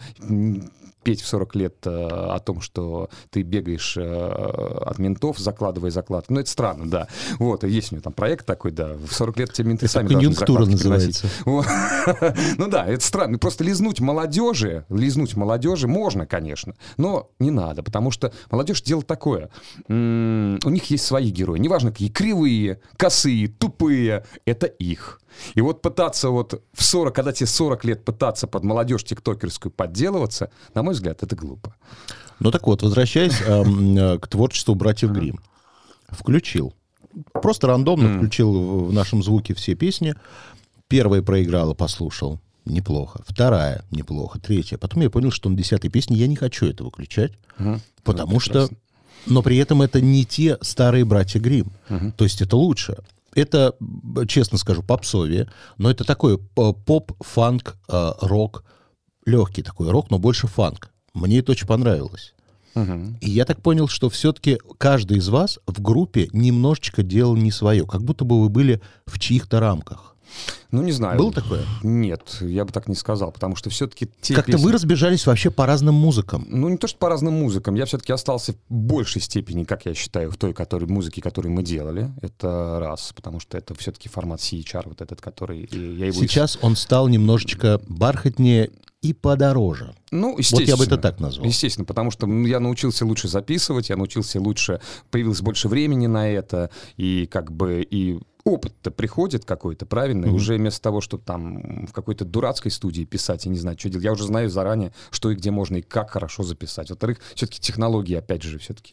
петь 1.06 1.22
в 1.22 1.26
40 1.28 1.54
лет 1.54 1.76
э, 1.86 2.08
о 2.08 2.40
том, 2.40 2.60
что 2.60 3.08
ты 3.30 3.42
бегаешь 3.42 3.96
э, 3.96 4.02
от 4.02 4.98
ментов, 4.98 5.38
закладывая 5.38 5.92
закладки. 5.92 6.32
Ну, 6.32 6.40
это 6.40 6.50
странно, 6.50 6.90
да. 6.90 7.06
Вот, 7.38 7.62
и 7.62 7.68
есть 7.68 7.92
у 7.92 7.94
него 7.94 8.02
там 8.02 8.12
проект 8.12 8.44
такой, 8.44 8.72
да. 8.72 8.94
В 8.94 9.12
40 9.12 9.38
лет 9.38 9.52
тебе 9.52 9.68
менты 9.68 9.86
Это 9.86 9.92
сами 9.92 10.08
конъюнктура 10.08 10.64
называется. 10.64 11.28
Вот. 11.44 11.64
Ну 12.58 12.66
да, 12.68 12.86
это 12.86 13.04
странно. 13.04 13.38
Просто 13.38 13.62
лизнуть 13.62 14.00
молодежи, 14.00 14.84
лизнуть 14.88 15.36
молодежи 15.36 15.86
можно, 15.86 16.26
конечно, 16.26 16.74
но 16.96 17.30
не 17.38 17.52
надо, 17.52 17.84
потому 17.84 18.10
что 18.10 18.32
молодежь 18.50 18.82
дело 18.82 19.02
такое. 19.02 19.50
М, 19.88 20.58
У 20.64 20.70
них 20.70 20.90
есть 20.90 21.04
свои 21.04 21.30
герои. 21.30 21.58
Неважно, 21.60 21.92
какие 21.92 22.08
кривые, 22.08 22.80
косые, 22.96 23.46
тупые, 23.46 24.24
это 24.44 24.66
их. 24.66 25.20
И 25.54 25.60
вот 25.60 25.82
пытаться 25.82 26.30
вот 26.30 26.62
в 26.72 26.82
40, 26.82 27.14
когда 27.14 27.32
тебе 27.32 27.46
40 27.46 27.84
лет 27.84 28.04
пытаться 28.04 28.46
под 28.46 28.64
молодежь 28.64 29.04
тиктокерскую 29.04 29.72
подделываться, 29.72 30.50
на 30.74 30.82
мой 30.82 30.94
взгляд, 30.96 31.22
это 31.22 31.36
глупо. 31.36 31.74
Ну 32.40 32.50
так 32.50 32.66
вот, 32.66 32.82
возвращаясь 32.82 33.40
эм, 33.46 33.96
э, 33.96 34.18
к 34.18 34.28
творчеству 34.28 34.74
братьев 34.74 35.10
Грим, 35.10 35.40
включил. 36.10 36.74
Просто 37.32 37.66
рандомно 37.68 38.18
включил 38.18 38.86
в 38.86 38.92
нашем 38.92 39.22
звуке 39.22 39.54
все 39.54 39.74
песни. 39.74 40.14
Первая 40.88 41.22
проиграла, 41.22 41.72
послушал. 41.74 42.40
Неплохо. 42.66 43.20
Вторая 43.26 43.84
неплохо. 43.90 44.38
Третья. 44.40 44.76
Потом 44.76 45.02
я 45.02 45.08
понял, 45.08 45.30
что 45.30 45.48
на 45.48 45.56
десятой 45.56 45.88
песне 45.88 46.16
я 46.16 46.26
не 46.26 46.36
хочу 46.36 46.66
это 46.66 46.84
выключать. 46.84 47.32
Потому 48.04 48.34
Ну, 48.34 48.40
что... 48.40 48.68
Но 49.26 49.42
при 49.42 49.56
этом 49.56 49.82
это 49.82 50.00
не 50.00 50.24
те 50.24 50.58
старые 50.60 51.04
братья 51.04 51.40
Грим. 51.40 51.72
То 52.16 52.24
есть 52.24 52.42
это 52.42 52.56
лучше. 52.56 52.96
Это, 53.34 53.74
честно 54.28 54.56
скажу, 54.58 54.82
попсовее, 54.82 55.48
но 55.78 55.90
это 55.90 56.04
такой 56.04 56.38
п- 56.38 56.72
поп, 56.72 57.12
фанк, 57.20 57.76
э, 57.88 58.12
рок, 58.22 58.64
легкий 59.26 59.62
такой 59.62 59.90
рок, 59.90 60.10
но 60.10 60.18
больше 60.18 60.46
фанк. 60.46 60.90
Мне 61.12 61.40
это 61.40 61.52
очень 61.52 61.66
понравилось. 61.66 62.34
Мгм. 62.74 63.16
И 63.20 63.30
я 63.30 63.44
так 63.44 63.62
понял, 63.62 63.88
что 63.88 64.10
все-таки 64.10 64.58
каждый 64.78 65.18
из 65.18 65.28
вас 65.28 65.58
в 65.66 65.80
группе 65.80 66.28
немножечко 66.32 67.02
делал 67.02 67.34
не 67.36 67.50
свое, 67.50 67.86
как 67.86 68.02
будто 68.02 68.24
бы 68.24 68.40
вы 68.40 68.48
были 68.48 68.80
в 69.06 69.18
чьих-то 69.18 69.60
рамках. 69.60 70.15
Ну, 70.70 70.82
не 70.82 70.92
знаю. 70.92 71.18
Было 71.18 71.32
такое? 71.32 71.64
Нет, 71.82 72.38
я 72.40 72.64
бы 72.64 72.72
так 72.72 72.88
не 72.88 72.94
сказал, 72.94 73.32
потому 73.32 73.56
что 73.56 73.70
все-таки 73.70 74.08
те 74.20 74.34
Как-то 74.34 74.52
песни- 74.52 74.64
вы 74.64 74.72
разбежались 74.72 75.26
вообще 75.26 75.50
по 75.50 75.66
разным 75.66 75.94
музыкам. 75.94 76.46
Ну, 76.48 76.68
не 76.68 76.76
то, 76.76 76.86
что 76.86 76.98
по 76.98 77.08
разным 77.08 77.34
музыкам. 77.34 77.74
Я 77.74 77.84
все-таки 77.86 78.12
остался 78.12 78.52
в 78.68 78.74
большей 78.74 79.22
степени, 79.22 79.64
как 79.64 79.86
я 79.86 79.94
считаю, 79.94 80.30
в 80.30 80.36
той 80.36 80.52
которой, 80.52 80.86
музыке, 80.86 81.22
которую 81.22 81.52
мы 81.52 81.62
делали. 81.62 82.10
Это 82.22 82.78
раз, 82.80 83.12
потому 83.14 83.40
что 83.40 83.56
это 83.56 83.74
все-таки 83.74 84.08
формат 84.08 84.40
CHR, 84.40 84.88
вот 84.88 85.00
этот, 85.00 85.20
который... 85.20 85.60
и 85.60 85.96
я 85.96 86.06
его 86.06 86.20
Сейчас 86.20 86.58
он 86.62 86.76
стал 86.76 87.08
немножечко 87.08 87.80
бархатнее 87.88 88.70
и 89.02 89.12
подороже. 89.12 89.94
Ну, 90.10 90.32
Вот 90.32 90.40
я 90.40 90.46
бы 90.48 90.60
это 90.60 90.64
естественно. 90.72 90.98
так 90.98 91.20
назвал. 91.20 91.46
Естественно, 91.46 91.84
потому 91.84 92.10
что 92.10 92.26
я 92.44 92.60
научился 92.60 93.04
лучше 93.06 93.28
записывать, 93.28 93.88
я 93.88 93.96
научился 93.96 94.40
лучше, 94.40 94.80
появилось 95.10 95.42
больше 95.42 95.68
времени 95.68 96.06
на 96.06 96.28
это, 96.28 96.70
и 96.96 97.26
как 97.30 97.52
бы 97.52 97.86
и 97.88 98.18
опыт-то 98.46 98.92
приходит 98.92 99.44
какой-то, 99.44 99.86
правильно? 99.86 100.28
Мгм. 100.28 100.36
уже 100.36 100.54
вместо 100.54 100.80
того, 100.80 101.00
чтобы 101.00 101.24
там 101.24 101.86
в 101.86 101.92
какой-то 101.92 102.24
дурацкой 102.24 102.70
студии 102.70 103.02
писать 103.02 103.44
и 103.44 103.48
не 103.48 103.58
знать, 103.58 103.80
что 103.80 103.90
делать, 103.90 104.04
я 104.04 104.12
уже 104.12 104.24
знаю 104.24 104.48
заранее, 104.48 104.92
что 105.10 105.32
и 105.32 105.34
где 105.34 105.50
можно 105.50 105.78
и 105.78 105.82
как 105.82 106.10
хорошо 106.10 106.44
записать. 106.44 106.90
Во-вторых, 106.90 107.18
все-таки 107.34 107.60
технологии, 107.60 108.14
опять 108.14 108.42
же, 108.42 108.58
все-таки 108.58 108.92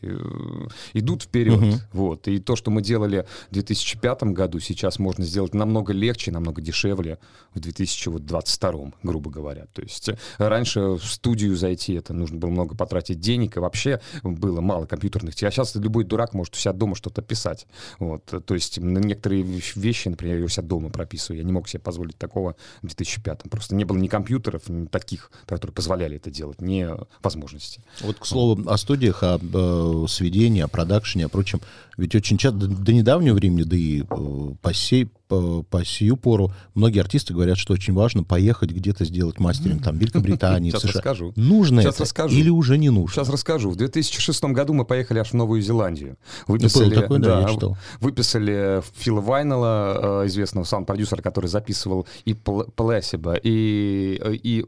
идут 0.93 1.23
вперед. 1.23 1.59
Мгм. 1.59 1.73
Вот. 1.91 2.27
И 2.27 2.39
то, 2.39 2.55
что 2.55 2.71
мы 2.71 2.81
делали 2.81 3.27
в 3.51 3.53
2005 3.53 4.33
году, 4.33 4.59
сейчас 4.59 4.97
можно 4.97 5.23
сделать 5.23 5.53
намного 5.53 5.93
легче, 5.93 6.31
намного 6.31 6.59
дешевле 6.59 7.19
в 7.53 7.59
2022, 7.59 8.91
грубо 9.03 9.29
говоря. 9.29 9.67
То 9.73 9.83
есть 9.83 10.09
э, 10.09 10.17
раньше 10.39 10.79
в 10.81 11.03
студию 11.03 11.55
зайти, 11.55 11.93
это 11.93 12.13
нужно 12.13 12.39
было 12.39 12.49
много 12.49 12.75
потратить 12.75 13.19
денег, 13.19 13.57
и 13.57 13.59
вообще 13.59 14.01
было 14.23 14.61
мало 14.61 14.87
компьютерных. 14.87 15.35
А 15.35 15.51
сейчас 15.51 15.75
любой 15.75 16.05
дурак 16.05 16.33
может 16.33 16.55
у 16.55 16.57
себя 16.57 16.73
дома 16.73 16.95
что-то 16.95 17.21
писать. 17.21 17.67
Вот. 17.99 18.25
То 18.25 18.53
есть 18.55 18.79
на 18.79 18.97
некоторые 18.97 19.42
вещи, 19.43 20.07
например, 20.07 20.39
я 20.39 20.45
у 20.45 20.47
себя 20.47 20.63
дома 20.63 20.89
прописываю. 20.89 21.39
Я 21.39 21.45
не 21.45 21.51
мог 21.51 21.67
себе 21.67 21.79
позволить 21.79 22.17
такого 22.17 22.55
в 22.81 22.87
2005. 22.87 23.43
Просто 23.49 23.75
не 23.75 23.85
было 23.85 23.97
ни 23.97 24.07
компьютеров, 24.07 24.69
ни 24.69 24.85
таких, 24.85 25.31
которые 25.45 25.73
позволяли 25.73 26.17
это 26.17 26.31
делать, 26.31 26.61
ни 26.61 26.87
возможностей. 27.21 27.81
Вот, 28.01 28.19
к 28.19 28.25
слову, 28.25 28.69
о 28.69 28.77
студиях, 28.77 29.23
о 29.23 29.39
э, 29.41 30.07
сведении, 30.07 30.61
о 30.61 30.67
продакшене, 30.67 31.25
о 31.25 31.29
прочем. 31.29 31.61
Ведь 31.97 32.15
очень 32.15 32.37
часто, 32.37 32.59
до, 32.59 32.67
до 32.67 32.93
недавнего 32.93 33.35
времени, 33.35 33.63
да 33.63 33.75
и 33.75 34.01
э, 34.01 34.55
по, 34.61 34.73
сей, 34.73 35.09
по, 35.27 35.63
по 35.63 35.83
сию 35.85 36.17
пору, 36.17 36.51
многие 36.75 36.99
артисты 36.99 37.33
говорят, 37.33 37.57
что 37.57 37.73
очень 37.73 37.93
важно 37.93 38.23
поехать 38.23 38.71
где-то 38.71 39.05
сделать 39.05 39.39
мастеринг, 39.39 39.83
там, 39.83 39.95
в 39.97 39.99
Великобритании, 39.99 40.69
в 40.69 40.73
Сейчас 40.73 40.81
США. 40.83 40.93
расскажу. 40.93 41.33
Нужно 41.35 41.81
Сейчас 41.81 41.95
это 41.95 42.03
расскажу. 42.03 42.35
или 42.35 42.49
уже 42.49 42.77
не 42.77 42.89
нужно? 42.89 43.13
Сейчас 43.15 43.29
расскажу. 43.29 43.69
В 43.69 43.75
2006 43.75 44.43
году 44.45 44.73
мы 44.73 44.85
поехали 44.85 45.19
аж 45.19 45.29
в 45.29 45.33
Новую 45.33 45.61
Зеландию. 45.61 46.17
Было 46.47 46.57
Выписали, 46.57 46.93
такое, 46.95 47.19
да, 47.19 47.41
я 47.41 47.47
читал. 47.49 47.77
выписали 47.99 48.81
Фила 48.95 49.21
Вайнелла, 49.21 50.23
э, 50.23 50.27
известного 50.27 50.65
саунд-продюсера, 50.65 51.21
который 51.21 51.47
записывал 51.47 52.05
и 52.25 52.33
Пл- 52.33 52.69
Плесиба, 52.75 53.35
и, 53.35 54.19
и 54.43 54.65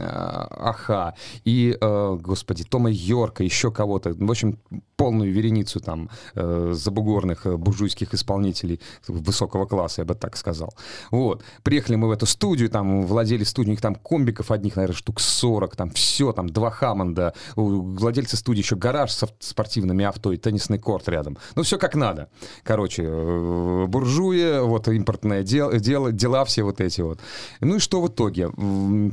а, 0.00 0.46
Аха, 0.70 1.14
и, 1.44 1.76
э, 1.80 2.18
господи, 2.20 2.64
Тома 2.64 2.90
Йорка, 2.90 3.44
еще 3.44 3.70
кого-то. 3.70 4.14
В 4.14 4.30
общем, 4.30 4.58
полную 4.96 5.32
вереницу 5.32 5.80
там 5.80 6.08
э, 6.34 6.72
забугорных 6.74 7.46
э, 7.46 7.56
буржуйских 7.56 8.14
исполнителей 8.14 8.80
высокого 9.08 9.66
класса, 9.66 10.02
бы 10.06 10.14
так 10.14 10.36
сказал. 10.36 10.74
Вот. 11.10 11.44
Приехали 11.62 11.96
мы 11.96 12.08
в 12.08 12.10
эту 12.10 12.26
студию, 12.26 12.70
там 12.70 13.06
владели 13.06 13.44
студией, 13.44 13.72
у 13.72 13.74
них 13.74 13.80
там 13.80 13.94
комбиков 13.94 14.50
одних, 14.50 14.76
наверное, 14.76 14.96
штук 14.96 15.20
40, 15.20 15.76
там 15.76 15.90
все, 15.90 16.32
там 16.32 16.48
два 16.48 16.70
Хаммонда, 16.70 17.34
у 17.56 17.82
владельца 17.82 18.36
студии 18.36 18.60
еще 18.60 18.76
гараж 18.76 19.12
со 19.12 19.28
спортивными 19.40 20.04
авто 20.04 20.32
и 20.32 20.36
теннисный 20.36 20.78
корт 20.78 21.08
рядом. 21.08 21.38
Ну, 21.54 21.62
все 21.62 21.78
как 21.78 21.94
надо. 21.94 22.28
Короче, 22.62 23.02
э, 23.04 23.86
буржуи, 23.86 24.60
вот 24.60 24.88
импортное 24.88 25.42
дело, 25.42 25.78
дело, 25.78 26.12
дела 26.12 26.44
все 26.44 26.62
вот 26.62 26.80
эти 26.80 27.00
вот. 27.00 27.20
Ну 27.60 27.76
и 27.76 27.78
что 27.78 28.00
в 28.00 28.08
итоге? 28.08 28.50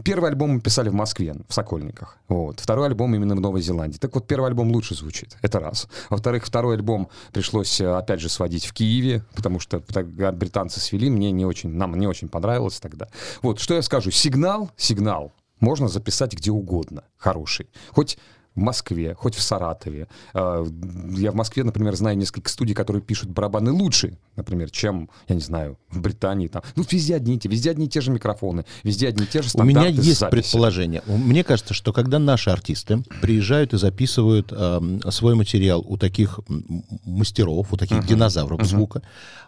Первый 0.03 0.29
альбом 0.29 0.51
мы 0.51 0.61
писали 0.61 0.89
в 0.89 0.93
Москве, 0.93 1.35
в 1.47 1.53
Сокольниках. 1.53 2.17
Вот. 2.27 2.59
Второй 2.59 2.87
альбом 2.87 3.15
именно 3.15 3.35
в 3.35 3.41
Новой 3.41 3.61
Зеландии. 3.61 3.97
Так 3.97 4.13
вот, 4.15 4.27
первый 4.27 4.47
альбом 4.47 4.71
лучше 4.71 4.95
звучит. 4.95 5.37
Это 5.41 5.59
раз. 5.59 5.87
Во-вторых, 6.09 6.45
второй 6.45 6.75
альбом 6.75 7.09
пришлось, 7.31 7.81
э, 7.81 7.87
опять 7.87 8.19
же, 8.19 8.29
сводить 8.29 8.65
в 8.65 8.73
Киеве, 8.73 9.23
потому 9.35 9.59
что 9.59 9.79
тогда 9.79 10.31
британцы 10.73 10.79
свели, 10.79 11.09
мне 11.09 11.31
не 11.31 11.45
очень, 11.45 11.69
нам 11.69 11.95
не 11.99 12.07
очень 12.07 12.29
понравилось 12.29 12.79
тогда. 12.79 13.07
Вот, 13.41 13.59
что 13.59 13.73
я 13.73 13.81
скажу. 13.81 14.11
Сигнал, 14.11 14.69
сигнал 14.77 15.31
можно 15.59 15.87
записать 15.87 16.33
где 16.33 16.51
угодно, 16.51 17.03
хороший. 17.17 17.67
Хоть 17.91 18.17
в 18.55 18.59
Москве, 18.59 19.15
хоть 19.15 19.35
в 19.35 19.41
Саратове. 19.41 20.07
Э, 20.33 20.65
Я 21.15 21.31
в 21.31 21.35
Москве, 21.35 21.63
например, 21.63 21.95
знаю 21.95 22.17
несколько 22.17 22.49
студий, 22.49 22.75
которые 22.75 23.01
пишут 23.01 23.29
барабаны 23.29 23.71
лучше, 23.71 24.17
например, 24.35 24.69
чем, 24.69 25.09
я 25.27 25.35
не 25.35 25.41
знаю, 25.41 25.77
в 25.89 25.99
Британии. 26.01 26.47
Там. 26.47 26.61
Ну, 26.75 26.83
везде 26.89 27.15
одни 27.15 27.35
и 27.35 27.39
те, 27.39 27.49
везде 27.49 27.71
одни 27.71 27.85
и 27.85 27.89
те 27.89 28.01
же 28.01 28.11
микрофоны, 28.11 28.65
везде 28.83 29.07
одни 29.07 29.23
и 29.23 29.27
те 29.27 29.41
же 29.41 29.47
У 29.47 29.49
стандарты 29.49 29.79
меня 29.79 29.87
есть 29.89 30.19
записи. 30.19 30.41
предположение. 30.43 31.01
У- 31.07 31.17
Мне 31.17 31.43
кажется, 31.43 31.73
что 31.73 31.93
когда 31.93 32.19
наши 32.19 32.49
артисты 32.51 33.03
приезжают 33.21 33.73
и 33.73 33.77
записывают 33.77 34.51
эм, 34.51 35.01
свой 35.11 35.35
материал 35.35 35.83
у 35.87 35.97
таких 35.97 36.39
мастеров, 37.05 37.71
у 37.73 37.77
таких 37.77 38.05
динозавров 38.05 38.63
звука, 38.65 39.01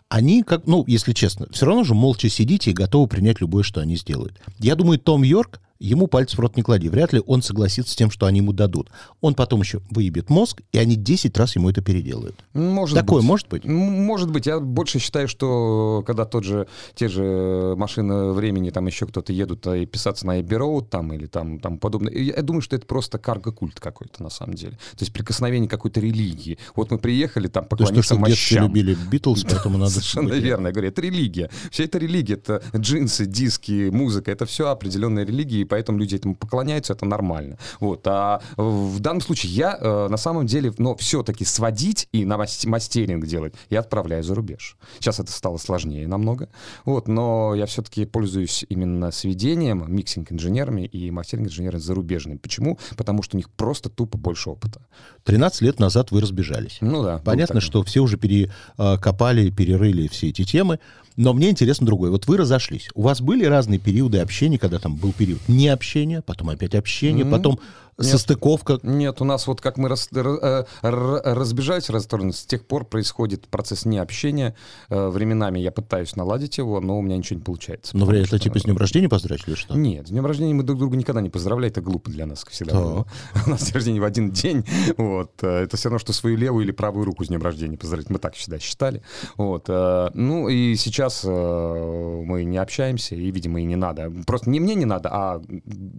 они, 0.10 0.44
как, 0.44 0.68
ну, 0.68 0.84
если 0.88 1.14
честно, 1.14 1.48
все 1.52 1.66
равно 1.66 1.84
же 1.84 1.94
молча 1.96 2.30
сидите 2.30 2.72
и 2.72 2.74
готовы 2.74 3.08
принять 3.08 3.42
любое, 3.42 3.64
что 3.64 3.82
они 3.82 3.96
сделают. 3.96 4.40
Я 4.60 4.76
думаю, 4.76 5.00
Том 5.00 5.24
Йорк, 5.24 5.60
ему 5.86 6.08
пальцы 6.08 6.36
в 6.36 6.39
рот 6.39 6.56
не 6.58 6.63
клади. 6.63 6.89
Вряд 6.89 7.13
ли 7.13 7.22
он 7.25 7.42
согласится 7.42 7.94
с 7.94 7.96
тем, 7.96 8.12
что 8.12 8.25
они 8.25 8.39
ему 8.39 8.54
дадут. 8.54 8.89
Он 9.22 9.36
потом 9.36 9.62
еще 9.62 9.82
выебет 9.89 10.30
мозг, 10.30 10.62
и 10.72 10.77
они 10.77 10.96
10 10.96 11.38
раз 11.38 11.56
ему 11.56 11.70
это 11.70 11.82
переделают. 11.82 12.44
Может 12.54 12.98
Такое 12.98 13.22
быть. 13.22 13.27
может 13.27 13.48
быть? 13.50 13.65
Может 13.65 14.32
быть. 14.32 14.46
Я 14.46 14.60
больше 14.60 15.00
считаю, 15.00 15.27
что 15.27 16.04
когда 16.06 16.25
тот 16.25 16.44
же, 16.44 16.68
те 16.96 17.08
же 17.08 17.75
машины 17.77 18.32
времени, 18.32 18.70
там 18.70 18.86
еще 18.88 19.06
кто-то 19.06 19.32
едут 19.34 19.68
а, 19.68 19.75
и 19.75 19.86
писаться 19.86 20.25
на 20.25 20.42
Эбби 20.42 20.56
там 20.89 21.12
или 21.13 21.25
там, 21.25 21.60
там 21.60 21.77
подобное, 21.77 22.13
я 22.13 22.42
думаю, 22.42 22.62
что 22.62 22.75
это 22.75 22.86
просто 22.86 23.18
карго-культ 23.18 23.80
какой-то 23.80 24.24
на 24.24 24.30
самом 24.30 24.56
деле. 24.56 24.74
То 24.74 25.01
есть 25.01 25.13
прикосновение 25.13 25.70
какой-то 25.70 26.00
религии. 26.00 26.58
Вот 26.75 26.92
мы 26.92 26.98
приехали 26.98 27.48
там 27.48 27.63
есть 27.63 27.70
то, 27.70 27.75
поклониться 27.75 28.13
что 28.13 28.18
мощам. 28.18 28.63
любили 28.63 28.98
Битлз, 29.12 29.44
поэтому 29.44 29.77
надо... 29.77 29.92
Совершенно 29.92 30.34
верно. 30.34 30.68
Я 30.68 30.74
говорю, 30.74 30.89
это 30.89 31.01
религия. 31.01 31.50
Вся 31.72 31.84
эта 31.84 31.98
религия, 31.98 32.36
это 32.36 32.63
джинсы, 32.75 33.25
диски, 33.25 33.89
музыка, 33.89 34.32
это 34.32 34.46
все 34.46 34.70
определенная 34.70 35.25
религия, 35.25 35.62
и 35.62 35.65
поэтому 35.75 36.00
люди 36.00 36.15
этому 36.15 36.36
поклоняются, 36.36 36.94
это 36.94 37.05
нормально. 37.05 37.58
Вот. 37.82 38.08
А 38.08 38.41
в 38.55 38.98
данном 39.01 39.20
случае 39.20 39.51
я 39.51 39.77
э, 39.77 40.08
на 40.10 40.15
самом 40.15 40.46
деле, 40.46 40.72
но 40.77 40.96
все-таки 40.96 41.44
сводить 41.44 42.08
и 42.13 42.24
на 42.24 42.38
мас- 42.38 42.65
мастеринг 42.65 43.25
делать 43.25 43.53
я 43.70 43.82
отправляю 43.82 44.24
за 44.24 44.36
рубеж. 44.36 44.77
Сейчас 45.00 45.20
это 45.20 45.34
стало 45.34 45.58
сложнее 45.58 46.08
намного. 46.08 46.48
Вот. 46.86 47.10
Но 47.10 47.53
я 47.55 47.65
все-таки 47.65 48.05
пользуюсь 48.05 48.65
именно 48.70 49.12
сведением, 49.12 49.84
миксинг-инженерами 49.94 50.86
и 50.86 51.12
мастеринг-инженерами 51.12 51.82
зарубежными. 51.82 52.38
Почему? 52.38 52.79
Потому 52.96 53.22
что 53.22 53.36
у 53.36 53.38
них 53.38 53.50
просто 53.50 53.89
тупо 53.89 54.17
больше 54.17 54.50
опыта. 54.50 54.79
13 55.25 55.62
лет 55.62 55.79
назад 55.82 56.12
вы 56.12 56.22
разбежались. 56.22 56.77
Ну 56.79 57.03
да. 57.03 57.17
Понятно, 57.17 57.60
что 57.60 57.84
все 57.84 58.00
уже 58.00 58.15
перекопали, 58.15 59.50
перерыли 59.50 60.08
все 60.08 60.29
эти 60.29 60.46
темы. 60.46 60.79
Но 61.17 61.34
мне 61.34 61.50
интересно 61.50 61.86
другое. 61.86 62.12
Вот 62.12 62.27
вы 62.27 62.38
разошлись. 62.38 62.89
У 62.93 63.01
вас 63.01 63.22
были 63.22 63.45
разные 63.45 63.79
периоды 63.79 64.19
общения, 64.19 64.60
когда 64.60 64.79
там 64.79 64.95
был 64.95 65.13
период 65.13 65.39
необщения, 65.48 66.22
потом 66.22 66.50
опять 66.50 66.75
общение, 66.75 67.24
М, 67.24 67.31
потом 67.31 67.60
нет. 67.98 68.08
состыковка. 68.12 68.80
Нет, 68.84 69.22
у 69.22 69.25
нас 69.25 69.48
вот 69.48 69.62
как 69.62 69.78
мы 69.78 69.88
рас- 69.90 70.10
р- 70.14 70.28
э, 70.42 70.66
разбежались 70.82 71.90
стороны, 72.02 72.34
с 72.34 72.46
тех 72.46 72.66
пор 72.66 72.86
происходит 72.86 73.48
процесс 73.48 73.86
необщения. 73.86 74.56
Э, 74.90 75.10
Временами 75.10 75.60
я 75.60 75.72
пытаюсь 75.72 76.16
наладить 76.16 76.58
его, 76.58 76.82
но 76.82 76.98
у 77.00 77.02
меня 77.02 77.18
ничего 77.18 77.40
не 77.40 77.44
получается. 77.46 77.96
Ну, 77.96 78.02
потому 78.06 78.20
это 78.20 78.28
что- 78.28 78.40
типа 78.40 78.60
с 78.60 78.64
днем 78.64 78.78
рождения 78.78 79.08
поздравить 79.10 79.48
или 79.48 79.56
что? 79.56 79.75
Нет, 79.78 80.08
с 80.08 80.10
днем 80.12 80.25
рождения 80.25 80.54
мы 80.54 80.64
друг 80.64 80.80
друга 80.80 80.98
никогда 80.98 81.22
не 81.22 81.30
поздравляем, 81.30 81.72
это 81.72 81.82
глупо 81.82 82.10
для 82.12 82.25
нас 82.25 82.44
всегда 82.50 82.74
Так. 82.74 82.82
было. 82.84 83.06
У 83.48 83.50
нас 83.50 83.64
день 83.64 83.74
рождения 83.74 84.00
в 84.00 84.04
один 84.04 84.32
день, 84.32 84.66
вот, 84.98 85.32
э, 85.44 85.64
это 85.64 85.78
все 85.78 85.90
равно, 85.90 86.00
что 86.00 86.12
свою 86.14 86.36
левую 86.38 86.66
или 86.66 86.72
правую 86.72 87.06
руку 87.06 87.24
с 87.24 87.28
днем 87.30 87.42
рождения 87.42 87.78
поздравить, 87.78 88.10
мы 88.10 88.20
так 88.20 88.36
всегда 88.36 88.60
считали, 88.60 89.02
вот, 89.38 89.68
ну 89.68 90.50
и 90.50 90.75
сейчас 90.75 91.24
мы 91.24 92.44
не 92.46 92.58
общаемся, 92.58 93.16
и, 93.16 93.32
видимо, 93.32 93.62
и 93.62 93.64
не 93.66 93.75
надо, 93.75 94.12
просто 94.25 94.50
не 94.50 94.60
мне 94.60 94.75
не 94.75 94.86
надо, 94.86 95.10
а 95.12 95.42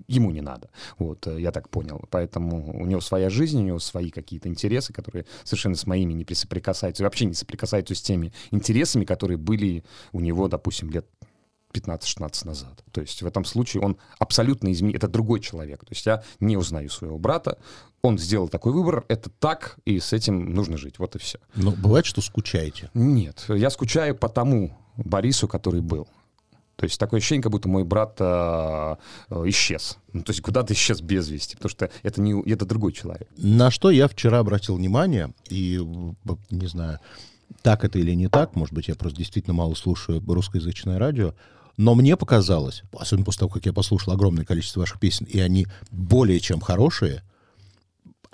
ему 0.08 0.30
не 0.30 0.40
надо, 0.40 0.68
вот, 0.98 1.26
я 1.26 1.50
так 1.52 1.68
понял, 1.68 1.85
поэтому 2.10 2.80
у 2.80 2.86
него 2.86 3.00
своя 3.00 3.30
жизнь, 3.30 3.58
у 3.58 3.64
него 3.64 3.78
свои 3.78 4.10
какие-то 4.10 4.48
интересы, 4.48 4.92
которые 4.92 5.26
совершенно 5.44 5.76
с 5.76 5.86
моими 5.86 6.12
не 6.12 6.34
соприкасаются, 6.34 7.02
вообще 7.02 7.26
не 7.26 7.34
соприкасаются 7.34 7.94
с 7.94 8.02
теми 8.02 8.32
интересами, 8.50 9.04
которые 9.04 9.38
были 9.38 9.84
у 10.12 10.20
него, 10.20 10.48
допустим, 10.48 10.90
лет 10.90 11.06
15-16 11.72 12.46
назад. 12.46 12.84
То 12.92 13.00
есть 13.00 13.22
в 13.22 13.26
этом 13.26 13.44
случае 13.44 13.82
он 13.82 13.96
абсолютно 14.18 14.72
изменил. 14.72 14.96
Это 14.96 15.08
другой 15.08 15.40
человек. 15.40 15.80
То 15.80 15.90
есть 15.90 16.06
я 16.06 16.22
не 16.40 16.56
узнаю 16.56 16.88
своего 16.88 17.18
брата. 17.18 17.58
Он 18.02 18.18
сделал 18.18 18.48
такой 18.48 18.72
выбор. 18.72 19.04
Это 19.08 19.30
так, 19.30 19.78
и 19.84 20.00
с 20.00 20.12
этим 20.12 20.54
нужно 20.54 20.76
жить. 20.76 20.98
Вот 20.98 21.16
и 21.16 21.18
все. 21.18 21.38
Ну, 21.54 21.72
бывает, 21.72 22.06
что 22.06 22.20
скучаете. 22.20 22.90
Нет, 22.94 23.44
я 23.48 23.70
скучаю 23.70 24.14
по 24.14 24.28
тому 24.28 24.76
Борису, 24.96 25.48
который 25.48 25.80
был. 25.80 26.08
То 26.76 26.84
есть 26.84 27.00
такое 27.00 27.18
ощущение, 27.18 27.42
как 27.42 27.52
будто 27.52 27.68
мой 27.68 27.84
брат 27.84 28.16
э, 28.20 28.96
э, 29.30 29.42
исчез. 29.46 29.96
Ну, 30.12 30.22
то 30.22 30.30
есть 30.30 30.42
куда-то 30.42 30.74
исчез 30.74 31.00
без 31.00 31.28
вести, 31.28 31.56
потому 31.56 31.70
что 31.70 31.90
это, 32.02 32.20
не, 32.20 32.38
это 32.50 32.66
другой 32.66 32.92
человек. 32.92 33.28
На 33.38 33.70
что 33.70 33.90
я 33.90 34.08
вчера 34.08 34.40
обратил 34.40 34.76
внимание, 34.76 35.32
и, 35.48 35.78
б- 35.82 36.36
не 36.50 36.66
знаю, 36.66 36.98
так 37.62 37.84
это 37.84 37.98
или 37.98 38.12
не 38.12 38.28
так, 38.28 38.54
может 38.56 38.74
быть, 38.74 38.88
я 38.88 38.94
просто 38.94 39.16
действительно 39.18 39.54
мало 39.54 39.74
слушаю 39.74 40.22
русскоязычное 40.26 40.98
радио, 40.98 41.34
но 41.78 41.94
мне 41.94 42.14
показалось, 42.16 42.82
особенно 42.92 43.24
после 43.24 43.40
того, 43.40 43.50
как 43.50 43.64
я 43.64 43.72
послушал 43.72 44.12
огромное 44.12 44.44
количество 44.44 44.80
ваших 44.80 45.00
песен, 45.00 45.26
и 45.26 45.38
они 45.40 45.66
более 45.90 46.40
чем 46.40 46.60
хорошие, 46.60 47.22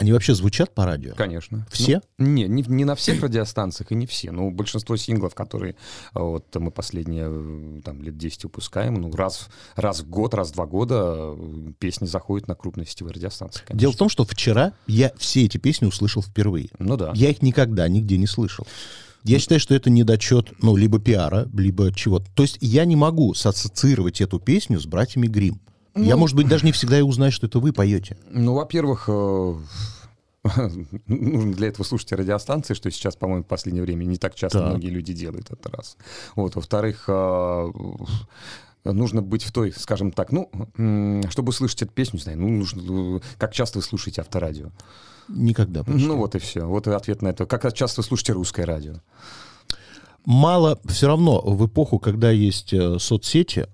они 0.02 0.12
вообще 0.12 0.34
звучат 0.34 0.74
по 0.74 0.84
радио? 0.84 1.14
Конечно. 1.14 1.66
Все? 1.70 2.00
Ну, 2.18 2.26
не, 2.26 2.48
не, 2.48 2.62
не 2.62 2.84
на 2.84 2.94
всех 2.94 3.22
радиостанциях 3.22 3.92
и 3.92 3.94
не 3.94 4.06
все. 4.06 4.32
Ну, 4.32 4.50
большинство 4.50 4.96
синглов, 4.96 5.34
которые 5.34 5.72
э, 6.14 6.20
вот 6.20 6.54
мы 6.56 6.70
последние 6.70 7.26
э, 7.28 7.80
там, 7.84 8.02
лет 8.02 8.18
10 8.18 8.44
выпускаем, 8.44 8.94
ну, 8.94 9.12
раз, 9.12 9.48
раз 9.76 10.00
в 10.00 10.08
год, 10.08 10.34
раз 10.34 10.50
в 10.50 10.54
два 10.54 10.66
года 10.66 11.34
э, 11.36 11.72
песни 11.78 12.06
заходят 12.06 12.48
на 12.48 12.54
крупные 12.56 12.86
сетевые 12.86 13.14
радиостанции. 13.14 13.60
конечно. 13.60 13.78
Дело 13.78 13.92
в 13.92 13.96
том, 13.96 14.08
что 14.08 14.24
вчера 14.24 14.72
я 14.86 15.12
все 15.16 15.44
эти 15.44 15.58
песни 15.58 15.86
услышал 15.86 16.20
впервые. 16.20 16.70
Ну 16.78 16.96
да. 16.96 17.12
Я 17.14 17.30
их 17.30 17.40
никогда 17.40 17.88
нигде 17.88 18.18
не 18.18 18.26
слышал. 18.26 18.66
Я 19.22 19.38
считаю, 19.38 19.60
что 19.60 19.72
это 19.74 19.88
недочет, 19.88 20.52
ну, 20.62 20.74
либо 20.74 20.98
пиара, 20.98 21.48
либо 21.54 21.94
чего-то. 21.94 22.26
То 22.34 22.42
есть 22.42 22.58
я 22.60 22.84
не 22.84 22.96
могу 22.96 23.30
ассоциировать 23.32 24.20
эту 24.20 24.40
песню 24.40 24.80
с 24.80 24.86
братьями 24.86 25.28
Грим. 25.28 25.60
Я, 25.94 26.16
может 26.16 26.36
быть, 26.36 26.48
даже 26.48 26.64
не 26.64 26.72
всегда 26.72 26.98
и 26.98 27.02
узнаю, 27.02 27.32
что 27.32 27.46
это 27.46 27.58
вы 27.58 27.72
поете. 27.72 28.16
Ну, 28.30 28.54
во-первых, 28.54 29.04
э, 29.08 29.54
нужно 31.06 31.52
для 31.52 31.68
этого 31.68 31.84
слушать 31.84 32.12
радиостанции, 32.12 32.74
что 32.74 32.90
сейчас, 32.90 33.16
по-моему, 33.16 33.44
в 33.44 33.46
последнее 33.46 33.82
время 33.82 34.04
не 34.04 34.16
так 34.16 34.34
часто 34.34 34.58
Так. 34.58 34.68
многие 34.70 34.88
люди 34.88 35.12
делают 35.12 35.50
это 35.50 35.70
раз. 35.70 35.96
Вот, 36.34 36.56
во-вторых, 36.56 37.04
э, 37.08 37.72
нужно 38.84 39.22
быть 39.22 39.44
в 39.44 39.52
той, 39.52 39.72
скажем 39.72 40.12
так, 40.12 40.32
ну, 40.32 40.50
чтобы 41.30 41.50
услышать 41.50 41.82
эту 41.82 41.92
песню, 41.92 42.18
не 42.18 42.22
знаю, 42.22 42.38
ну, 42.40 42.48
нужно, 42.48 43.16
э, 43.16 43.20
как 43.38 43.52
часто 43.52 43.78
вы 43.78 43.82
слушаете 43.84 44.20
авторадио? 44.22 44.70
Никогда. 45.28 45.84
почти. 45.84 46.06
Ну, 46.06 46.16
вот 46.16 46.34
и 46.34 46.38
все. 46.38 46.66
Вот 46.66 46.86
и 46.88 46.90
ответ 46.90 47.22
на 47.22 47.28
это. 47.28 47.46
Как 47.46 47.72
часто 47.74 48.00
вы 48.00 48.06
слушаете 48.06 48.32
русское 48.32 48.64
радио? 48.64 48.94
Мало, 50.24 50.78
все 50.86 51.06
равно 51.06 51.40
в 51.40 51.66
эпоху, 51.66 51.98
когда 51.98 52.30
есть 52.30 52.74
соцсети, 52.98 53.68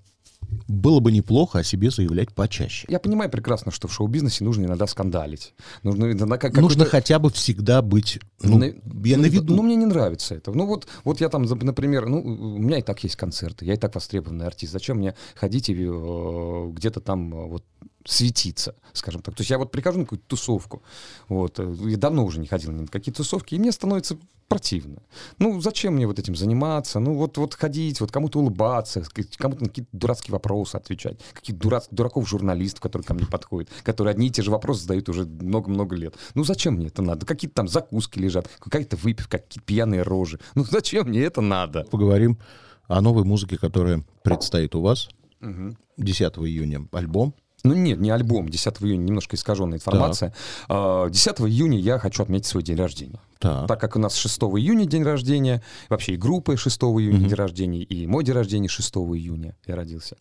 было 0.67 0.99
бы 0.99 1.11
неплохо 1.11 1.59
о 1.59 1.63
себе 1.63 1.91
заявлять 1.91 2.33
почаще. 2.33 2.85
Я 2.89 2.99
понимаю 2.99 3.29
прекрасно, 3.29 3.71
что 3.71 3.87
в 3.87 3.93
шоу-бизнесе 3.93 4.43
нужно 4.43 4.65
иногда 4.65 4.87
скандалить. 4.87 5.53
Нужно 5.83 6.11
иногда 6.11 6.37
как 6.37 6.53
Нужно 6.55 6.85
хотя 6.85 7.19
бы 7.19 7.29
всегда 7.29 7.81
быть, 7.81 8.19
ну, 8.41 8.57
На- 8.57 8.73
я 9.05 9.17
на 9.17 9.25
виду. 9.25 9.55
Ну, 9.55 9.63
мне 9.63 9.75
не 9.75 9.85
нравится 9.85 10.35
это. 10.35 10.51
Ну, 10.51 10.65
вот, 10.65 10.87
вот 11.03 11.21
я 11.21 11.29
там, 11.29 11.43
например, 11.43 12.07
ну, 12.07 12.21
у 12.21 12.59
меня 12.59 12.79
и 12.79 12.81
так 12.81 13.03
есть 13.03 13.15
концерты, 13.15 13.65
я 13.65 13.73
и 13.73 13.77
так 13.77 13.95
востребованный 13.95 14.45
артист. 14.45 14.73
Зачем 14.73 14.97
мне 14.97 15.15
ходить 15.35 15.69
и 15.69 15.75
э, 15.75 16.69
где-то 16.71 17.01
там 17.01 17.33
э, 17.33 17.47
вот 17.47 17.63
светиться, 18.05 18.75
скажем 18.93 19.21
так. 19.21 19.35
То 19.35 19.41
есть 19.41 19.51
я 19.51 19.57
вот 19.57 19.71
прихожу 19.71 19.99
на 19.99 20.05
какую-то 20.05 20.25
тусовку, 20.27 20.83
вот, 21.27 21.59
э, 21.59 21.75
я 21.85 21.97
давно 21.97 22.25
уже 22.25 22.39
не 22.39 22.47
ходил 22.47 22.71
ни 22.71 22.81
на 22.81 22.87
какие 22.87 23.13
тусовки, 23.13 23.55
и 23.55 23.59
мне 23.59 23.71
становится 23.71 24.17
противно. 24.49 25.01
Ну, 25.37 25.61
зачем 25.61 25.93
мне 25.93 26.07
вот 26.07 26.19
этим 26.19 26.35
заниматься? 26.35 26.99
Ну, 26.99 27.13
вот, 27.13 27.37
вот 27.37 27.53
ходить, 27.53 28.01
вот 28.01 28.11
кому-то 28.11 28.39
улыбаться, 28.39 29.01
кому-то 29.37 29.63
на 29.63 29.69
какие-то 29.69 29.89
дурацкие 29.93 30.33
вопросы 30.33 30.75
отвечать, 30.75 31.19
каких-то 31.33 31.61
дурац, 31.61 31.87
дураков 31.91 32.27
журналистов, 32.27 32.81
которые 32.81 33.05
ко 33.05 33.13
мне 33.13 33.25
подходят, 33.25 33.69
которые 33.83 34.11
одни 34.11 34.27
и 34.27 34.31
те 34.31 34.41
же 34.41 34.51
вопросы 34.51 34.81
задают 34.81 35.07
уже 35.07 35.25
много-много 35.25 35.95
лет. 35.95 36.15
Ну, 36.33 36.43
зачем 36.43 36.73
мне 36.73 36.87
это 36.87 37.01
надо? 37.01 37.25
Какие-то 37.25 37.55
там 37.55 37.67
закуски 37.67 38.19
лежат, 38.19 38.49
какая-то 38.59 38.97
выпивка, 38.97 39.37
какие-то 39.37 39.65
пьяные 39.65 40.01
рожи. 40.01 40.39
Ну, 40.55 40.65
зачем 40.65 41.07
мне 41.07 41.21
это 41.21 41.41
надо? 41.41 41.85
Поговорим 41.91 42.39
о 42.87 43.01
новой 43.01 43.23
музыке, 43.23 43.57
которая 43.57 44.03
предстоит 44.23 44.75
у 44.75 44.81
вас. 44.81 45.09
10 45.41 46.37
июня 46.39 46.87
альбом. 46.91 47.35
Ну 47.63 47.73
нет, 47.73 47.99
не 47.99 48.09
альбом. 48.09 48.49
10 48.49 48.81
июня 48.81 49.03
немножко 49.03 49.35
искаженная 49.35 49.77
информация. 49.77 50.33
А, 50.67 51.09
10 51.09 51.41
июня 51.41 51.77
я 51.77 51.99
хочу 51.99 52.23
отметить 52.23 52.45
свой 52.45 52.63
день 52.63 52.77
рождения. 52.77 53.19
Так. 53.39 53.67
Так 53.67 53.79
как 53.79 53.95
у 53.95 53.99
нас 53.99 54.15
6 54.15 54.39
июня 54.39 54.85
день 54.85 55.03
рождения, 55.03 55.61
вообще 55.89 56.13
и 56.13 56.17
группы 56.17 56.57
6 56.57 56.81
июня 56.81 57.19
день 57.19 57.33
рождения, 57.33 57.83
и 57.83 58.07
мой 58.07 58.23
день 58.23 58.35
рождения 58.35 58.67
6 58.67 58.95
июня 58.95 59.55
я 59.65 59.75
родился. 59.75 60.17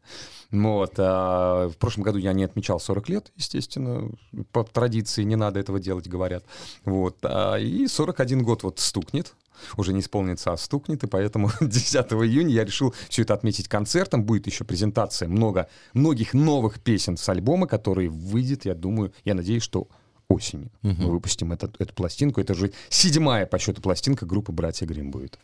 Вот. 0.51 0.95
а, 0.99 1.69
в 1.69 1.77
прошлом 1.77 2.05
году 2.05 2.19
я 2.19 2.33
не 2.33 2.45
отмечал 2.45 2.81
40 2.81 3.09
лет, 3.09 3.33
естественно. 3.37 4.11
По 4.53 4.65
традиции 4.65 5.23
не 5.23 5.37
надо 5.37 5.61
этого 5.61 5.79
делать, 5.79 6.09
говорят. 6.09 6.45
Вот. 6.85 7.19
а, 7.23 7.57
и 7.57 7.87
41 7.87 8.43
год 8.43 8.63
вот 8.63 8.79
стукнет. 8.79 9.35
Уже 9.77 9.93
не 9.93 10.01
исполнится, 10.01 10.53
а 10.53 10.57
стукнет, 10.57 11.03
и 11.05 11.07
поэтому 11.07 11.51
10 11.61 11.95
июня 12.13 12.51
я 12.51 12.65
решил 12.65 12.95
все 13.09 13.23
это 13.23 13.35
отметить 13.35 13.69
концертом. 13.69 14.25
Будет 14.25 14.47
еще 14.47 14.65
презентация 14.65 15.29
много, 15.29 15.69
многих 15.95 16.35
новых 16.35 16.81
песен 16.81 17.17
с 17.17 17.29
альбома, 17.29 17.67
который 17.67 18.09
выйдет, 18.09 18.65
я 18.65 18.75
думаю, 18.75 19.13
я 19.25 19.35
надеюсь, 19.35 19.63
что 19.63 19.89
осенью 20.29 20.71
мы 20.83 21.11
выпустим 21.11 21.53
этот- 21.53 21.81
эту 21.81 21.95
пластинку. 21.95 22.41
Это 22.41 22.53
уже 22.53 22.73
седьмая 22.91 23.47
по 23.47 23.59
счету 23.59 23.81
пластинка 23.81 24.27
группы 24.27 24.53
«Братья 24.53 24.85
Грим» 24.87 25.11
будет. 25.11 25.39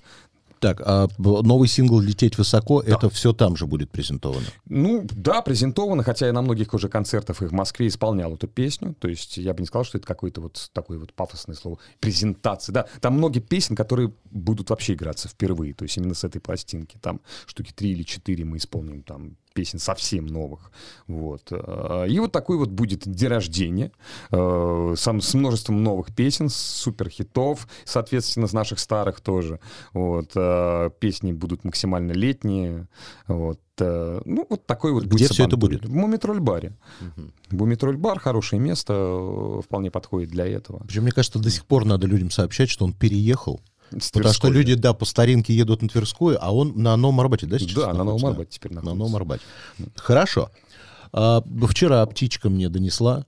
Так, 0.64 0.80
а 0.82 1.08
новый 1.18 1.68
сингл 1.68 2.00
«Лететь 2.00 2.38
высоко» 2.38 2.80
это 2.80 3.10
все 3.10 3.34
там 3.34 3.54
же 3.54 3.66
будет 3.66 3.90
презентовано? 3.90 4.46
Ну, 4.64 5.06
да, 5.10 5.42
презентовано, 5.42 6.02
хотя 6.02 6.24
я 6.24 6.32
на 6.32 6.40
многих 6.40 6.72
уже 6.72 6.88
концертах 6.88 7.42
и 7.42 7.44
в 7.44 7.52
Москве 7.52 7.86
исполнял 7.86 8.32
эту 8.32 8.48
песню. 8.48 8.94
То 8.98 9.08
есть 9.08 9.36
я 9.36 9.52
бы 9.52 9.60
не 9.60 9.66
сказал, 9.66 9.84
что 9.84 9.98
это 9.98 10.06
какое-то 10.06 10.40
вот 10.40 10.70
такое 10.72 10.98
вот 10.98 11.12
пафосное 11.12 11.54
слово. 11.54 11.78
Презентация, 12.00 12.72
да. 12.72 12.86
Там 13.02 13.18
многие 13.18 13.40
песен, 13.40 13.76
которые 13.76 14.10
будут 14.30 14.70
вообще 14.70 14.94
играться 14.94 15.28
впервые. 15.28 15.74
То 15.74 15.82
есть 15.82 15.98
именно 15.98 16.14
с 16.14 16.24
этой 16.24 16.40
пластинки. 16.40 16.96
Там 16.98 17.20
штуки 17.44 17.70
три 17.74 17.90
или 17.90 18.02
четыре 18.02 18.46
мы 18.46 18.56
исполним 18.56 19.02
там 19.02 19.36
песен 19.54 19.78
совсем 19.78 20.26
новых. 20.26 20.70
Вот. 21.06 21.48
Э, 21.50 22.06
И 22.08 22.18
вот 22.18 22.32
такой 22.32 22.58
вот 22.58 22.68
будет 22.70 23.08
день 23.08 23.28
рождения 23.28 23.92
э, 24.30 24.94
сам, 24.96 25.20
с 25.20 25.32
множеством 25.34 25.82
новых 25.82 26.14
песен, 26.14 26.48
с 26.50 26.56
суперхитов, 26.56 27.66
соответственно, 27.84 28.46
с 28.46 28.52
наших 28.52 28.78
старых 28.78 29.20
тоже. 29.20 29.60
Вот. 29.92 30.32
э, 30.34 30.90
Песни 31.00 31.32
будут 31.32 31.64
максимально 31.64 32.12
летние. 32.12 32.88
Вот. 33.28 33.60
Ну, 33.76 34.46
вот 34.48 34.66
такой 34.66 34.92
вот 34.92 35.04
Где 35.04 35.26
всё 35.26 35.46
это 35.46 35.56
будет? 35.56 35.84
В 35.84 35.92
Мумитроль-баре. 35.92 36.76
Мумитроль-бар— 37.50 38.18
хорошее 38.20 38.62
место, 38.62 39.62
вполне 39.64 39.90
подходит 39.90 40.30
для 40.30 40.46
этого. 40.46 40.84
Причем, 40.86 41.02
мне 41.02 41.10
кажется, 41.12 41.40
до 41.40 41.50
сих 41.50 41.64
пор 41.64 41.84
надо 41.84 42.06
людям 42.06 42.30
сообщать, 42.30 42.70
что 42.70 42.84
он 42.84 42.92
переехал. 42.92 43.60
С 43.90 44.10
Потому 44.10 44.34
что 44.34 44.48
люди, 44.48 44.74
да, 44.74 44.92
по 44.92 45.04
старинке 45.04 45.54
едут 45.54 45.82
на 45.82 45.88
Тверскую, 45.88 46.38
а 46.40 46.52
он 46.52 46.72
на 46.76 46.96
Новом 46.96 47.20
Арбате, 47.20 47.46
да, 47.46 47.58
сейчас 47.58 47.74
Да, 47.74 47.92
на 47.92 48.04
Новом? 48.04 48.26
Арбате 48.26 48.50
теперь 48.50 48.72
На 48.72 48.76
находится. 48.76 48.98
Новом 48.98 49.16
Арбате. 49.16 49.42
Хорошо. 49.96 50.50
А, 51.12 51.42
вчера 51.68 52.04
птичка 52.06 52.48
мне 52.48 52.68
донесла, 52.68 53.24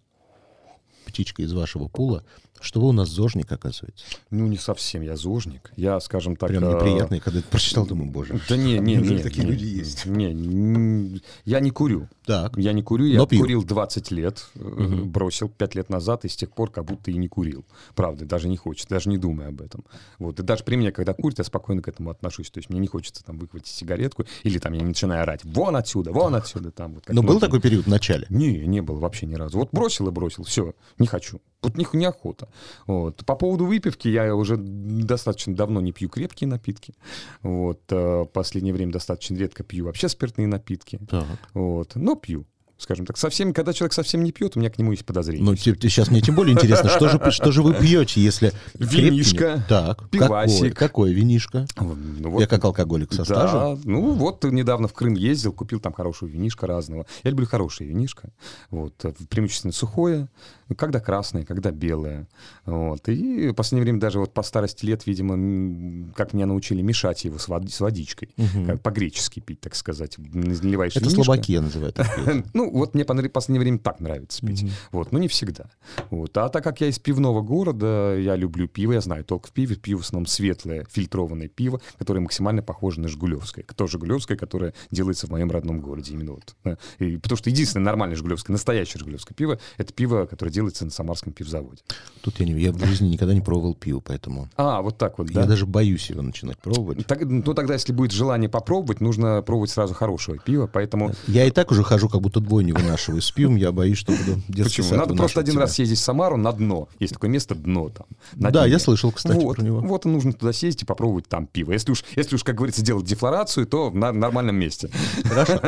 птичка 1.04 1.42
из 1.42 1.52
вашего 1.52 1.88
пула, 1.88 2.24
что 2.60 2.80
вы 2.80 2.88
у 2.88 2.92
нас 2.92 3.08
зожник, 3.08 3.50
оказывается. 3.50 4.04
Ну, 4.30 4.46
не 4.46 4.56
совсем 4.56 5.02
я 5.02 5.16
зожник. 5.16 5.72
Я, 5.76 6.00
скажем 6.00 6.36
так... 6.36 6.48
Прям 6.48 6.64
э, 6.64 6.74
неприятно, 6.74 7.14
я 7.16 7.20
когда 7.20 7.40
это 7.40 7.48
прочитал, 7.48 7.86
думаю, 7.86 8.10
боже. 8.10 8.40
Да 8.48 8.56
не, 8.56 8.78
не, 8.78 8.96
не. 8.96 9.18
такие 9.18 9.44
не, 9.44 9.52
люди 9.52 9.64
есть? 9.64 10.06
Не, 10.06 10.32
не, 10.32 11.22
я 11.44 11.60
не 11.60 11.70
курю. 11.70 12.08
Так. 12.24 12.56
Я 12.56 12.72
не 12.72 12.82
курю, 12.82 13.06
я 13.06 13.18
Но 13.18 13.26
пью. 13.26 13.40
курил 13.40 13.64
20 13.64 14.10
лет, 14.10 14.46
э, 14.54 14.60
бросил 14.60 15.48
5 15.48 15.74
лет 15.74 15.90
назад, 15.90 16.24
и 16.24 16.28
с 16.28 16.36
тех 16.36 16.50
пор 16.50 16.70
как 16.70 16.84
будто 16.84 17.10
и 17.10 17.16
не 17.16 17.28
курил. 17.28 17.64
Правда, 17.94 18.24
даже 18.24 18.48
не 18.48 18.56
хочется, 18.56 18.88
даже 18.88 19.08
не 19.08 19.18
думая 19.18 19.48
об 19.48 19.60
этом. 19.60 19.84
Вот. 20.18 20.40
И 20.40 20.42
даже 20.42 20.64
при 20.64 20.76
мне, 20.76 20.92
когда 20.92 21.14
курит, 21.14 21.38
я 21.38 21.44
спокойно 21.44 21.82
к 21.82 21.88
этому 21.88 22.10
отношусь. 22.10 22.50
То 22.50 22.58
есть 22.58 22.70
мне 22.70 22.80
не 22.80 22.88
хочется 22.88 23.24
там 23.24 23.38
выхватить 23.38 23.68
сигаретку, 23.68 24.24
или 24.42 24.58
там 24.58 24.72
я 24.72 24.80
не 24.80 24.86
начинаю 24.86 25.22
орать, 25.22 25.44
вон 25.44 25.76
отсюда, 25.76 26.12
вон 26.12 26.34
отсюда. 26.34 26.70
Там, 26.70 26.94
вот, 26.94 27.04
Но 27.08 27.22
был 27.22 27.40
такой 27.40 27.60
период 27.60 27.86
в 27.86 27.88
начале? 27.88 28.26
Не, 28.28 28.66
не 28.66 28.80
было 28.80 28.98
вообще 28.98 29.26
ни 29.26 29.34
разу. 29.34 29.58
Вот 29.58 29.70
бросил 29.72 30.08
и 30.08 30.10
бросил, 30.10 30.44
все, 30.44 30.74
не 30.98 31.06
хочу. 31.06 31.40
Вот 31.62 31.76
них 31.76 31.94
неохота. 31.94 32.45
Вот. 32.86 33.24
По 33.24 33.34
поводу 33.34 33.66
выпивки 33.66 34.08
я 34.08 34.34
уже 34.34 34.56
достаточно 34.56 35.54
давно 35.54 35.80
не 35.80 35.92
пью 35.92 36.08
крепкие 36.08 36.48
напитки. 36.48 36.94
Вот. 37.42 37.80
э, 37.90 38.24
Последнее 38.32 38.74
время 38.74 38.92
достаточно 38.92 39.36
редко 39.36 39.62
пью 39.64 39.86
вообще 39.86 40.08
спиртные 40.08 40.46
напитки. 40.46 41.00
Так. 41.10 41.26
Вот. 41.54 41.94
Но 41.94 42.14
пью. 42.14 42.46
Скажем 42.78 43.06
так, 43.06 43.16
совсем, 43.16 43.54
когда 43.54 43.72
человек 43.72 43.94
совсем 43.94 44.22
не 44.22 44.32
пьет, 44.32 44.54
у 44.54 44.60
меня 44.60 44.68
к 44.68 44.76
нему 44.76 44.90
есть 44.90 45.06
подозрение. 45.06 45.42
Ну, 45.46 45.56
сейчас 45.56 46.10
мне 46.10 46.20
тем 46.20 46.34
более 46.34 46.52
интересно, 46.52 46.90
что 46.90 47.08
же, 47.08 47.18
что 47.30 47.50
же 47.50 47.62
вы 47.62 47.72
пьете, 47.72 48.20
если... 48.20 48.52
Винишко, 48.74 49.64
Так. 49.66 50.10
пивасик. 50.10 50.74
Какое, 50.74 50.88
какое 50.88 51.12
винишко? 51.12 51.66
Ну, 51.80 52.30
вот 52.30 52.40
Я 52.40 52.46
как 52.46 52.62
алкоголик 52.64 53.14
со 53.14 53.24
стажем. 53.24 53.76
Да, 53.76 53.80
ну 53.84 54.12
вот 54.12 54.44
недавно 54.44 54.88
в 54.88 54.92
Крым 54.92 55.14
ездил, 55.14 55.54
купил 55.54 55.80
там 55.80 55.94
хорошую 55.94 56.30
винишко 56.30 56.66
разного. 56.66 57.06
Я 57.24 57.30
люблю 57.30 57.46
хорошее 57.46 57.88
винишко, 57.88 58.28
вот, 58.70 59.02
э, 59.06 59.14
преимущественно 59.30 59.72
сухое, 59.72 60.28
когда 60.74 61.00
красное, 61.00 61.44
когда 61.44 61.70
белое. 61.70 62.26
Вот. 62.64 63.08
И 63.08 63.48
в 63.48 63.54
последнее 63.54 63.84
время 63.84 64.00
даже 64.00 64.18
вот 64.18 64.34
по 64.34 64.42
старости 64.42 64.84
лет, 64.84 65.06
видимо, 65.06 66.12
как 66.14 66.32
меня 66.32 66.46
научили 66.46 66.82
мешать 66.82 67.24
его 67.24 67.38
с, 67.38 67.48
вод- 67.48 67.68
с 67.70 67.80
водичкой, 67.80 68.30
как 68.66 68.80
по-гречески 68.82 69.40
пить, 69.40 69.60
так 69.60 69.74
сказать. 69.74 70.16
Наливаешь 70.18 70.96
Это 70.96 71.04
винишко. 71.04 71.24
слабаки 71.24 71.58
называют. 71.58 71.98
Ну, 72.54 72.70
вот 72.70 72.94
мне 72.94 73.04
в 73.04 73.28
последнее 73.28 73.60
время 73.60 73.78
так 73.78 74.00
нравится 74.00 74.44
пить. 74.44 74.64
Вот, 74.92 75.12
но 75.12 75.18
не 75.18 75.28
всегда. 75.28 75.70
Вот. 76.10 76.36
А 76.36 76.48
так 76.48 76.64
как 76.64 76.80
я 76.80 76.88
из 76.88 76.98
пивного 76.98 77.42
города, 77.42 78.16
я 78.16 78.34
люблю 78.36 78.66
пиво, 78.68 78.92
я 78.92 79.00
знаю 79.00 79.24
толк 79.24 79.46
в 79.48 79.52
пиве. 79.52 79.76
Пиво 79.76 79.98
в 79.98 80.02
основном 80.02 80.26
светлое, 80.26 80.86
фильтрованное 80.90 81.48
пиво, 81.48 81.80
которое 81.98 82.20
максимально 82.20 82.62
похоже 82.62 83.00
на 83.00 83.08
жигулевское. 83.08 83.64
То 83.64 83.86
жигулевское, 83.86 84.36
которое 84.36 84.74
делается 84.90 85.26
в 85.26 85.30
моем 85.30 85.50
родном 85.50 85.80
городе. 85.80 86.14
Именно 86.14 86.32
вот. 86.32 86.56
И, 86.98 87.16
потому 87.16 87.36
что 87.36 87.50
единственное 87.50 87.84
нормальное 87.84 88.16
жигулевское, 88.16 88.52
настоящее 88.54 88.98
жигулевское 88.98 89.34
пиво, 89.34 89.58
это 89.76 89.92
пиво, 89.92 90.26
которое 90.26 90.50
делается 90.56 90.84
на 90.86 90.90
Самарском 90.90 91.32
пивзаводе. 91.34 91.82
Тут 92.22 92.40
я, 92.40 92.46
не, 92.46 92.58
я 92.60 92.72
в 92.72 92.84
жизни 92.84 93.08
никогда 93.08 93.34
не 93.34 93.40
пробовал 93.42 93.74
пиво, 93.74 94.00
поэтому 94.00 94.48
А, 94.56 94.80
вот 94.80 94.96
так 94.98 95.18
вот, 95.18 95.28
да? 95.28 95.42
я 95.42 95.46
даже 95.46 95.66
боюсь 95.66 96.08
его 96.10 96.22
начинать 96.22 96.58
пробовать. 96.58 97.06
Так, 97.06 97.20
ну, 97.24 97.42
тогда, 97.54 97.74
если 97.74 97.92
будет 97.92 98.10
желание 98.12 98.48
попробовать, 98.48 99.00
нужно 99.00 99.42
пробовать 99.42 99.70
сразу 99.70 99.92
хорошее 99.94 100.40
пиво, 100.44 100.66
поэтому... 100.66 101.12
Я 101.28 101.44
и 101.44 101.50
так 101.50 101.70
уже 101.70 101.84
хожу, 101.84 102.08
как 102.08 102.22
будто 102.22 102.40
двойню 102.40 102.74
вынашиваю 102.74 103.20
с 103.20 103.30
пивом, 103.30 103.56
я 103.56 103.70
боюсь, 103.70 103.98
что 103.98 104.12
буду 104.12 104.40
Почему? 104.64 104.94
Надо 104.96 105.14
просто 105.14 105.40
один 105.40 105.58
раз 105.58 105.74
съездить 105.74 105.98
в 105.98 106.02
Самару 106.02 106.36
на 106.36 106.52
дно. 106.52 106.88
Есть 106.98 107.12
такое 107.12 107.30
место 107.30 107.54
дно 107.54 107.90
там. 107.90 108.06
на 108.34 108.50
Да, 108.50 108.62
дне. 108.62 108.72
я 108.72 108.78
слышал, 108.78 109.12
кстати, 109.12 109.36
вот, 109.36 109.56
про 109.56 109.62
него. 109.64 109.80
Вот 109.80 110.06
и 110.06 110.08
нужно 110.08 110.32
туда 110.32 110.52
съездить 110.52 110.82
и 110.82 110.86
попробовать 110.86 111.28
там 111.28 111.46
пиво. 111.46 111.72
Если 111.72 111.92
уж, 111.92 112.02
если 112.16 112.34
уж, 112.36 112.42
как 112.44 112.56
говорится, 112.56 112.82
делать 112.82 113.04
дефлорацию, 113.04 113.66
то 113.66 113.90
на 113.90 114.10
нормальном 114.12 114.56
месте. 114.56 114.90
Хорошо. 115.24 115.60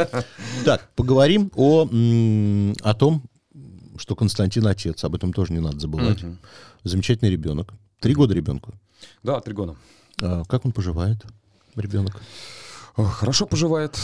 Так, 0.65 0.89
поговорим 0.97 1.51
о, 1.55 1.89
о 2.83 2.95
том, 2.95 3.23
что 3.99 4.17
Константин 4.17 4.67
отец, 4.67 5.05
об 5.05 5.15
этом 5.15 5.33
тоже 5.33 5.53
не 5.53 5.61
надо 5.61 5.79
забывать. 5.79 6.25
Замечательный 6.85 7.31
ребенок. 7.31 7.75
Три 8.01 8.15
года 8.15 8.33
ребенку. 8.35 8.73
Да, 9.23 9.41
три 9.41 9.53
года. 9.55 9.77
А 10.23 10.45
как 10.45 10.65
он 10.65 10.73
поживает, 10.73 11.25
ребенок? 11.77 12.21
Хорошо 13.05 13.47
поживает, 13.47 13.97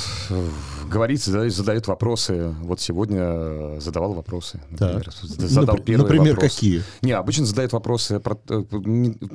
говорит, 0.88 1.20
задает, 1.22 1.52
задает 1.52 1.88
вопросы. 1.88 2.54
Вот 2.62 2.80
сегодня 2.80 3.18
э, 3.22 3.80
задавал 3.80 4.12
вопросы. 4.14 4.60
Например, 4.70 5.04
Так. 5.04 5.14
задал 5.14 5.74
Напр- 5.76 5.82
первый 5.82 6.02
например, 6.02 6.34
вопрос. 6.34 6.54
какие? 6.54 6.82
Не, 7.02 7.10
обычно 7.12 7.44
задает 7.44 7.72
вопросы. 7.72 8.20
Про, 8.20 8.38
э, 8.48 8.62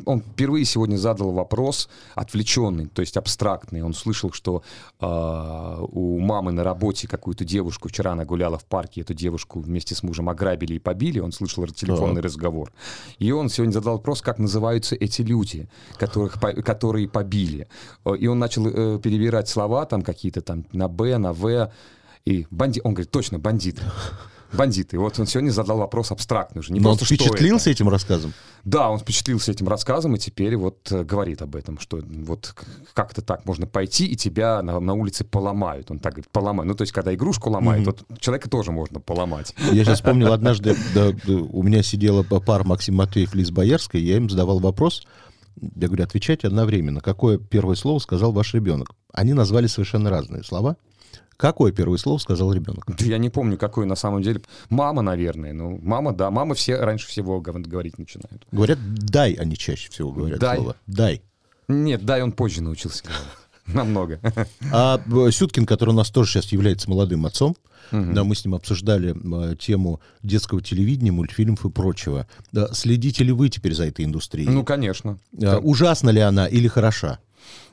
он 0.05 0.21
впервые 0.21 0.63
сегодня 0.63 0.95
задал 0.95 1.31
вопрос 1.31 1.89
отвлеченный, 2.15 2.85
то 2.87 3.01
есть 3.01 3.17
абстрактный. 3.17 3.81
Он 3.81 3.93
слышал, 3.93 4.31
что 4.31 4.63
а, 5.01 5.81
у 5.81 6.19
мамы 6.19 6.53
на 6.53 6.63
работе 6.63 7.07
какую-то 7.09 7.43
девушку, 7.43 7.89
вчера 7.89 8.13
она 8.13 8.23
гуляла 8.23 8.57
в 8.57 8.63
парке, 8.65 9.01
эту 9.01 9.13
девушку 9.13 9.59
вместе 9.59 9.93
с 9.93 10.03
мужем 10.03 10.29
ограбили 10.29 10.75
и 10.75 10.79
побили. 10.79 11.19
Он 11.19 11.33
слышал 11.33 11.65
телефонный 11.67 12.21
разговор. 12.21 12.71
И 13.17 13.31
он 13.33 13.49
сегодня 13.49 13.73
задал 13.73 13.95
вопрос, 13.97 14.21
как 14.21 14.39
называются 14.39 14.95
эти 14.95 15.21
люди, 15.21 15.67
которых, 15.97 16.39
которые 16.63 17.09
побили. 17.09 17.67
Э, 18.05 18.15
И 18.17 18.27
он 18.27 18.39
начал 18.39 18.67
э, 18.67 18.99
перебирать 19.03 19.48
слова 19.49 19.85
там 19.85 20.01
какие-то 20.01 20.41
там 20.41 20.65
на 20.71 20.87
Б, 20.87 21.17
на 21.17 21.33
В. 21.33 21.71
И 22.25 22.45
банди... 22.51 22.81
Он 22.83 22.93
говорит, 22.93 23.11
точно, 23.11 23.39
бандиты. 23.39 23.81
Бандиты. 24.51 24.95
И 24.95 24.99
вот 24.99 25.19
он 25.19 25.27
сегодня 25.27 25.51
задал 25.51 25.77
вопрос 25.77 26.11
абстрактный 26.11 26.61
уже. 26.61 26.73
Не 26.73 26.79
Но 26.79 26.91
он 26.91 26.97
просто, 26.97 27.13
что 27.15 27.25
впечатлился 27.25 27.69
этим 27.69 27.87
рассказом? 27.87 28.33
Да, 28.63 28.89
он 28.89 28.99
впечатлился 28.99 29.51
этим 29.51 29.67
рассказом 29.67 30.15
и 30.15 30.19
теперь 30.19 30.55
вот 30.57 30.91
э, 30.91 31.03
говорит 31.03 31.41
об 31.41 31.55
этом, 31.55 31.79
что 31.79 31.99
вот 32.03 32.55
как-то 32.93 33.21
так 33.21 33.45
можно 33.45 33.67
пойти 33.67 34.07
и 34.07 34.15
тебя 34.15 34.61
на, 34.63 34.79
на 34.79 34.93
улице 34.93 35.23
поломают. 35.23 35.91
Он 35.91 35.99
так 35.99 36.13
говорит, 36.13 36.31
поломают. 36.31 36.67
Ну, 36.67 36.75
то 36.75 36.81
есть, 36.81 36.91
когда 36.93 37.13
игрушку 37.13 37.49
ломают, 37.51 37.85
вот 37.85 38.03
человека 38.19 38.49
тоже 38.49 38.71
можно 38.71 38.99
поломать. 38.99 39.53
Я 39.71 39.83
сейчас 39.83 39.99
вспомнил, 39.99 40.33
однажды 40.33 40.75
да, 40.95 41.11
у 41.27 41.61
меня 41.61 41.83
сидела 41.83 42.23
па- 42.23 42.39
пара 42.39 42.63
Максим 42.63 42.95
Матвеев, 42.95 43.35
Лиз 43.35 43.51
Боярская, 43.51 44.01
я 44.01 44.17
им 44.17 44.29
задавал 44.29 44.59
вопрос, 44.59 45.05
я 45.61 45.87
говорю, 45.87 46.03
отвечайте 46.03 46.47
одновременно. 46.47 47.01
Какое 47.01 47.37
первое 47.37 47.75
слово 47.75 47.99
сказал 47.99 48.31
ваш 48.31 48.53
ребенок? 48.53 48.91
Они 49.13 49.33
назвали 49.33 49.67
совершенно 49.67 50.09
разные 50.09 50.43
слова. 50.43 50.77
Какое 51.37 51.71
первое 51.71 51.97
слово 51.97 52.17
сказал 52.17 52.51
ребенок? 52.51 52.83
Да 52.87 53.05
Я 53.05 53.17
не 53.17 53.29
помню, 53.29 53.57
какой 53.57 53.85
на 53.85 53.95
самом 53.95 54.21
деле. 54.21 54.41
Мама, 54.69 55.01
наверное. 55.01 55.53
Ну, 55.53 55.79
мама, 55.81 56.11
да. 56.13 56.29
Мама 56.31 56.53
все 56.53 56.75
раньше 56.75 57.07
всего 57.07 57.39
гов- 57.39 57.61
говорить 57.61 57.97
начинают. 57.97 58.45
Говорят, 58.51 58.77
дай, 58.95 59.33
они 59.33 59.55
чаще 59.55 59.89
всего 59.89 60.11
говорят 60.11 60.39
Дай. 60.39 60.57
слово. 60.57 60.75
Дай. 60.85 61.21
Нет, 61.69 62.03
да, 62.03 62.19
и 62.19 62.21
он 62.21 62.33
позже 62.33 62.61
научился 62.61 63.03
говорить. 63.03 63.23
Намного. 63.73 64.19
А 64.71 64.99
Сюткин, 65.31 65.65
который 65.65 65.91
у 65.91 65.93
нас 65.93 66.09
тоже 66.09 66.31
сейчас 66.31 66.51
является 66.51 66.89
молодым 66.89 67.25
отцом, 67.25 67.55
да, 67.91 68.23
мы 68.23 68.35
с 68.35 68.45
ним 68.45 68.55
обсуждали 68.55 69.15
э, 69.51 69.55
тему 69.55 69.99
детского 70.21 70.61
телевидения, 70.61 71.11
мультфильмов 71.11 71.65
и 71.65 71.69
прочего. 71.69 72.27
Да, 72.51 72.71
следите 72.73 73.23
ли 73.23 73.31
вы 73.31 73.49
теперь 73.49 73.73
за 73.73 73.85
этой 73.85 74.05
индустрией? 74.05 74.49
Ну, 74.49 74.63
конечно. 74.63 75.17
А, 75.41 75.57
ужасна 75.57 76.11
ли 76.11 76.19
она 76.19 76.47
или 76.47 76.67
хороша? 76.67 77.19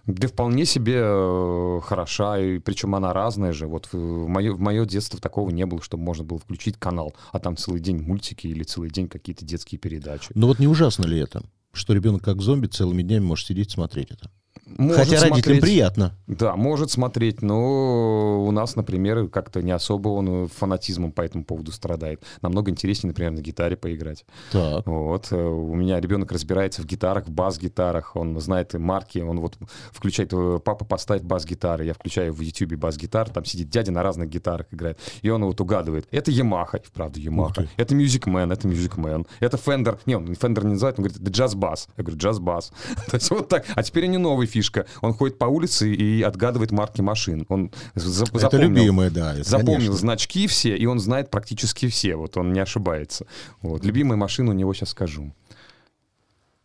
Да 0.06 0.28
вполне 0.28 0.64
себе 0.64 1.02
э, 1.02 1.80
хороша, 1.82 2.38
и 2.38 2.58
причем 2.60 2.94
она 2.94 3.12
разная 3.12 3.52
же. 3.52 3.66
Вот 3.66 3.88
в 3.92 4.28
мое, 4.28 4.52
в 4.52 4.60
мое 4.60 4.86
детство 4.86 5.20
такого 5.20 5.50
не 5.50 5.66
было, 5.66 5.82
чтобы 5.82 6.04
можно 6.04 6.22
было 6.22 6.38
включить 6.38 6.76
канал, 6.78 7.14
а 7.32 7.40
там 7.40 7.56
целый 7.56 7.80
день 7.80 8.00
мультики 8.00 8.46
или 8.46 8.62
целый 8.62 8.90
день 8.90 9.08
какие-то 9.08 9.44
детские 9.44 9.80
передачи. 9.80 10.30
Но 10.34 10.46
вот 10.46 10.60
не 10.60 10.68
ужасно 10.68 11.06
ли 11.06 11.18
это? 11.18 11.42
Что 11.72 11.92
ребенок 11.92 12.22
как 12.22 12.40
зомби 12.40 12.68
целыми 12.68 13.02
днями 13.02 13.24
может 13.24 13.48
сидеть 13.48 13.72
смотреть 13.72 14.12
это. 14.12 14.30
Может 14.64 14.96
Хотя 14.96 15.10
родителям 15.20 15.34
смотреть. 15.42 15.60
приятно. 15.60 16.12
Да, 16.26 16.56
может 16.56 16.90
смотреть, 16.90 17.42
но 17.42 18.44
у 18.44 18.50
нас, 18.50 18.76
например, 18.76 19.28
как-то 19.28 19.62
не 19.62 19.70
особо 19.70 20.08
он 20.08 20.48
фанатизмом 20.48 21.12
по 21.12 21.22
этому 21.22 21.44
поводу 21.44 21.72
страдает. 21.72 22.22
Намного 22.42 22.70
интереснее, 22.70 23.10
например, 23.10 23.32
на 23.32 23.40
гитаре 23.40 23.76
поиграть. 23.76 24.24
Так. 24.52 24.86
Вот. 24.86 25.28
э, 25.30 25.36
У 25.36 25.74
меня 25.74 26.00
ребенок 26.00 26.32
разбирается 26.32 26.82
в 26.82 26.86
гитарах, 26.86 27.26
в 27.26 27.30
бас-гитарах, 27.30 28.16
он 28.16 28.38
знает 28.40 28.74
марки, 28.74 29.18
он 29.18 29.40
вот 29.40 29.56
включает, 29.92 30.30
э, 30.32 30.60
папа 30.64 30.84
поставит 30.84 31.24
бас-гитары, 31.24 31.84
я 31.84 31.94
включаю 31.94 32.32
в 32.32 32.40
YouTube 32.40 32.74
бас-гитар, 32.74 33.28
там 33.30 33.44
сидит 33.44 33.68
дядя 33.70 33.92
на 33.92 34.02
разных 34.02 34.28
гитарах 34.28 34.66
играет, 34.70 34.98
и 35.22 35.30
он 35.30 35.44
вот 35.44 35.60
угадывает. 35.60 36.06
Это 36.10 36.30
Yamaha, 36.30 36.80
и 36.82 36.86
вправду 36.86 37.20
Yamaha. 37.20 37.68
Это 37.76 37.94
Music 37.94 38.24
Man, 38.24 38.52
это 38.52 38.68
Music 38.68 38.96
Man. 38.96 39.26
Это 39.40 39.56
Fender. 39.56 39.98
Не, 40.06 40.16
он 40.16 40.26
Fender 40.32 40.64
не 40.64 40.72
называет, 40.72 40.98
он 40.98 41.04
говорит, 41.04 41.20
это 41.22 41.30
джаз-бас. 41.30 41.88
Я 41.96 42.04
говорю, 42.04 42.18
джаз-бас. 42.18 42.72
То 43.10 43.16
есть 43.16 43.30
вот 43.30 43.48
так. 43.48 43.64
А 43.74 43.82
теперь 43.82 44.06
у 44.06 44.10
него 44.10 44.20
новая 44.46 44.52
фишка. 44.52 44.86
Он 45.02 45.12
ходит 45.12 45.38
по 45.38 45.46
улице 45.46 45.92
и 45.92 46.22
отгадывает 46.22 46.70
марки 46.70 47.00
машин. 47.02 47.44
Он 47.48 47.70
за- 47.94 48.24
Это 48.24 48.38
запомнил- 48.38 48.68
любимое, 48.68 49.10
да. 49.10 49.34
это, 49.34 49.48
Запомнил 49.48 49.74
конечно. 49.76 49.96
значки 49.96 50.46
все, 50.46 50.76
и 50.76 50.86
он 50.86 50.98
знает 51.00 51.30
практически 51.30 51.88
все. 51.88 52.16
Вот 52.16 52.36
он 52.36 52.52
не 52.52 52.60
ошибается. 52.60 53.26
Вот. 53.62 53.84
Любимая 53.84 54.16
машина 54.16 54.50
у 54.50 54.54
него 54.54 54.72
сейчас 54.74 54.90
скажу. 54.90 55.32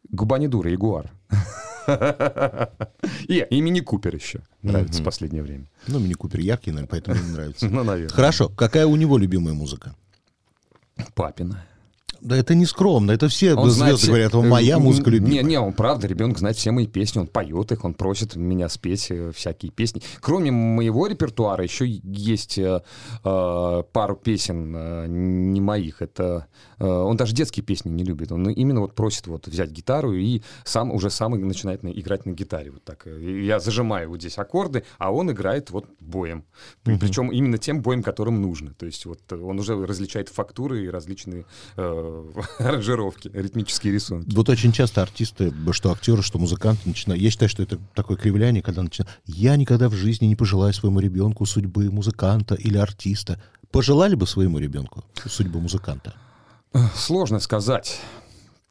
Губа 0.10 0.38
не 0.40 0.48
дура, 0.48 0.70
Ягуар. 0.70 1.12
И, 3.28 3.46
и 3.50 3.62
Мини 3.62 3.80
Купер 3.82 4.16
еще 4.16 4.42
нравится 4.62 5.02
в 5.02 5.06
последнее 5.06 5.42
время. 5.44 5.66
Ну, 5.88 6.00
Мини 6.00 6.14
Купер 6.14 6.40
яркий, 6.40 6.72
наверное, 6.72 6.90
поэтому 6.90 7.18
ему 7.18 7.34
нравится. 7.34 7.68
Ну, 7.72 7.84
наверное. 7.84 8.14
Хорошо. 8.16 8.50
Какая 8.50 8.86
у 8.86 8.96
него 8.96 9.18
любимая 9.18 9.54
музыка? 9.56 9.96
Папина. 11.16 11.66
Да 12.22 12.38
это 12.38 12.54
не 12.56 12.66
скромно, 12.66 13.12
это 13.12 13.28
все 13.30 13.56
Он 13.56 13.70
знает 13.72 13.94
звезды 13.98 14.04
все- 14.04 14.12
говорят, 14.12 14.36
«О, 14.36 14.42
моя 14.44 14.76
э, 14.76 14.80
музыка 14.80 15.10
Не, 15.10 15.16
любимая. 15.18 15.44
не, 15.44 15.60
он 15.60 15.74
правда, 15.74 16.08
ребенок 16.08 16.38
знает 16.38 16.56
все 16.56 16.72
мои 16.72 16.86
песни, 16.86 17.20
он 17.20 17.28
поет 17.28 17.72
их, 17.72 17.84
он 17.84 17.94
просит 17.96 18.36
меня 18.36 18.70
спеть 18.70 19.08
э, 19.10 19.32
всякие 19.34 19.72
песни. 19.72 20.02
Кроме 20.20 20.52
моего 20.52 21.08
репертуара 21.08 21.64
еще 21.64 21.86
есть 21.88 22.58
э, 22.60 22.82
э, 23.24 23.84
пару 23.92 24.16
песен 24.16 24.74
э, 24.76 25.06
не 25.08 25.62
моих. 25.62 26.02
Это 26.02 26.48
э, 26.80 26.86
он 26.88 27.18
даже 27.18 27.34
детские 27.34 27.64
песни 27.64 27.90
не 27.90 28.04
любит. 28.04 28.32
Он 28.32 28.48
именно 28.50 28.82
вот 28.82 28.94
просит 28.94 29.28
вот 29.28 29.48
взять 29.48 29.72
гитару 29.72 30.14
и 30.14 30.42
сам 30.64 30.92
уже 30.92 31.10
сам 31.10 31.32
начинает 31.48 31.82
на- 31.84 31.90
играть 31.90 32.26
на 32.26 32.32
гитаре 32.32 32.72
вот 32.72 32.84
так. 32.84 33.08
Я 33.08 33.60
зажимаю 33.60 34.10
вот 34.10 34.20
здесь 34.20 34.38
аккорды, 34.38 34.84
а 35.00 35.12
он 35.12 35.32
играет 35.32 35.72
вот 35.72 35.86
боем. 36.00 36.44
При- 36.84 36.98
Причем 36.98 37.32
именно 37.32 37.58
тем 37.58 37.82
боем, 37.82 38.04
которым 38.04 38.42
нужно. 38.42 38.74
То 38.74 38.86
есть 38.86 39.06
вот 39.06 39.20
он 39.34 39.60
уже 39.60 39.74
различает 39.86 40.30
фактуры 40.30 40.86
и 40.86 40.90
различные 40.90 41.46
э, 41.78 42.11
аранжировки, 42.60 43.30
ритмические 43.34 43.94
рисунки. 43.94 44.34
Вот 44.34 44.50
очень 44.50 44.72
часто 44.72 45.02
артисты, 45.02 45.54
что 45.72 45.92
актеры, 45.92 46.22
что 46.22 46.40
музыканты 46.40 46.88
начинают... 46.88 47.22
Я 47.22 47.32
считаю, 47.32 47.50
что 47.50 47.64
это 47.64 47.80
такое 47.94 48.18
кривляние, 48.18 48.62
когда 48.62 48.84
начинают... 48.84 49.12
Я 49.26 49.56
никогда 49.56 49.90
в 49.90 49.94
жизни 49.94 50.26
не 50.26 50.36
пожелаю 50.36 50.74
своему 50.74 51.00
ребенку 51.00 51.46
судьбы 51.46 51.90
музыканта 51.92 52.56
или 52.56 52.78
артиста. 52.78 53.42
Пожелали 53.72 54.16
бы 54.16 54.28
своему 54.28 54.60
ребенку 54.60 55.04
судьбу 55.26 55.60
музыканта? 55.60 56.14
Сложно 56.96 57.40
сказать. 57.40 58.00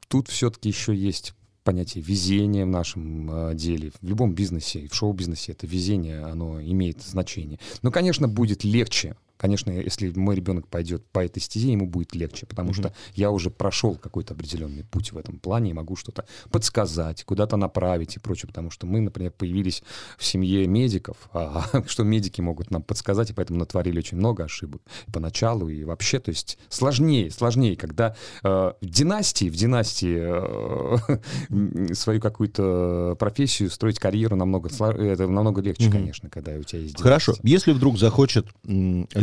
Тут 0.09 0.29
все-таки 0.29 0.68
еще 0.68 0.94
есть 0.94 1.35
понятие 1.64 2.03
везения 2.03 2.64
в 2.64 2.68
нашем 2.68 3.31
э, 3.31 3.55
деле. 3.55 3.92
В 4.00 4.07
любом 4.07 4.35
бизнесе, 4.35 4.88
в 4.88 4.94
шоу-бизнесе 4.94 5.53
это 5.53 5.66
везение, 5.66 6.22
оно 6.22 6.61
имеет 6.61 7.03
значение. 7.03 7.59
Но, 7.83 7.90
конечно, 7.90 8.29
будет 8.29 8.64
легче. 8.64 9.16
Конечно, 9.40 9.70
если 9.70 10.11
мой 10.11 10.37
ребенок 10.37 10.68
пойдет 10.68 11.03
по 11.07 11.24
этой 11.24 11.40
стезе, 11.40 11.72
ему 11.72 11.87
будет 11.87 12.14
легче, 12.14 12.44
потому 12.44 12.74
что 12.74 12.92
я 13.14 13.31
уже 13.31 13.48
прошел 13.48 13.94
какой-то 13.94 14.35
определенный 14.35 14.85
путь 14.85 15.12
в 15.12 15.16
этом 15.16 15.38
плане 15.38 15.70
и 15.70 15.72
могу 15.72 15.96
что-то 15.96 16.26
подсказать, 16.50 17.24
куда-то 17.24 17.57
направить 17.57 18.16
и 18.16 18.20
прочее, 18.20 18.48
потому 18.48 18.70
что 18.70 18.87
мы, 18.87 19.00
например, 19.00 19.31
появились 19.31 19.83
в 20.18 20.26
семье 20.26 20.66
медиков, 20.66 21.16
а 21.33 21.64
что 21.87 22.05
медики 22.05 22.42
могут 22.42 22.70
нам 22.70 22.83
подсказать, 22.83 23.31
и 23.31 23.33
поэтому 23.33 23.59
натворили 23.59 24.00
очень 24.00 24.18
много 24.18 24.44
ошибок 24.44 24.83
и 25.09 25.11
поначалу 25.11 25.70
и 25.70 25.85
вообще, 25.85 26.18
то 26.18 26.29
есть 26.29 26.59
сложнее, 26.68 27.31
сложнее, 27.31 27.76
когда 27.76 28.14
э, 28.42 28.48
в 28.48 28.87
династии, 28.87 29.48
в 29.48 29.57
династии 29.57 30.18
э, 30.20 31.94
свою 31.94 32.20
какую-то 32.20 33.16
профессию 33.18 33.70
строить 33.70 33.98
карьеру 33.98 34.37
намного 34.37 34.68
сло- 34.68 35.00
это 35.00 35.26
намного 35.26 35.62
легче, 35.62 35.90
конечно, 35.90 36.29
когда 36.29 36.53
у 36.53 36.62
тебя 36.62 36.81
есть 36.83 36.96
династия. 36.96 37.05
Хорошо. 37.05 37.35
Если 37.42 37.72
вдруг 37.72 37.96
захочет 37.96 38.46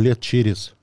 лет 0.08 0.20
через 0.20 0.74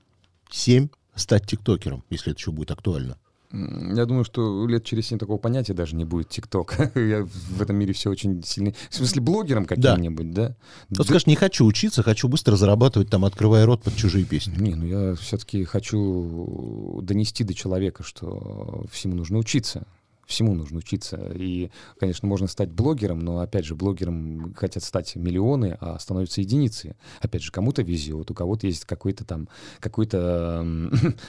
семь 0.50 0.88
стать 1.16 1.46
тиктокером, 1.46 2.04
если 2.10 2.32
это 2.32 2.38
еще 2.40 2.52
будет 2.52 2.70
актуально. 2.70 3.18
Я 3.52 4.04
думаю, 4.06 4.24
что 4.24 4.66
лет 4.66 4.84
через 4.84 5.06
семь 5.06 5.18
такого 5.18 5.38
понятия 5.38 5.72
даже 5.72 5.96
не 5.96 6.04
будет 6.04 6.28
ТикТок. 6.28 6.76
Я 6.94 7.24
в 7.24 7.62
этом 7.62 7.76
мире 7.76 7.92
все 7.92 8.10
очень 8.10 8.42
сильно... 8.44 8.72
В 8.90 8.94
смысле, 8.94 9.22
блогером 9.22 9.64
каким-нибудь, 9.64 10.32
да? 10.32 10.56
Да- 10.90 11.04
скажешь, 11.04 11.26
не 11.26 11.36
хочу 11.36 11.64
учиться, 11.64 12.02
хочу 12.02 12.28
быстро 12.28 12.56
зарабатывать, 12.56 13.08
там, 13.08 13.24
открывая 13.24 13.64
рот 13.64 13.82
под 13.82 13.96
чужие 13.96 14.24
песни. 14.24 14.56
Не, 14.58 14.74
ну 14.74 14.84
я 14.84 15.14
все-таки 15.14 15.64
хочу 15.64 17.00
донести 17.02 17.44
до 17.44 17.54
человека, 17.54 18.02
что 18.02 18.84
всему 18.90 19.14
нужно 19.14 19.38
учиться. 19.38 19.86
Всему 20.26 20.54
нужно 20.54 20.78
учиться. 20.78 21.32
И, 21.34 21.70
конечно, 21.98 22.26
можно 22.26 22.48
стать 22.48 22.70
блогером, 22.70 23.20
но, 23.20 23.38
опять 23.38 23.64
же, 23.64 23.74
блогером 23.74 24.54
хотят 24.54 24.82
стать 24.82 25.14
миллионы, 25.16 25.76
а 25.80 25.98
становятся 25.98 26.40
единицы. 26.40 26.96
Опять 27.20 27.42
же, 27.42 27.52
кому-то 27.52 27.82
везет, 27.82 28.30
у 28.30 28.34
кого-то 28.34 28.66
есть 28.66 28.84
какой-то 28.84 29.24
там, 29.24 29.48
какой-то... 29.80 30.66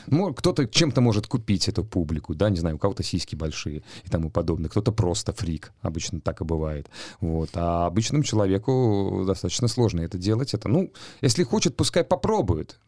Кто-то 0.38 0.68
чем-то 0.68 1.02
может 1.02 1.28
купить 1.28 1.68
эту 1.68 1.84
публику, 1.84 2.34
да, 2.34 2.50
не 2.50 2.58
знаю, 2.58 2.76
у 2.76 2.80
кого-то 2.80 3.04
сиськи 3.04 3.36
большие 3.36 3.84
и 4.04 4.10
тому 4.10 4.30
подобное. 4.30 4.70
Кто-то 4.70 4.92
просто 4.92 5.32
фрик, 5.32 5.74
обычно 5.82 6.20
так 6.20 6.42
и 6.42 6.44
бывает. 6.44 6.90
Вот. 7.22 7.52
А 7.54 7.86
обычному 7.86 8.24
человеку 8.24 9.24
достаточно 9.28 9.68
сложно 9.68 10.02
это 10.02 10.18
делать. 10.18 10.54
Это, 10.54 10.70
ну, 10.70 10.92
если 11.22 11.44
хочет, 11.44 11.76
пускай 11.76 12.04
попробует. 12.04 12.80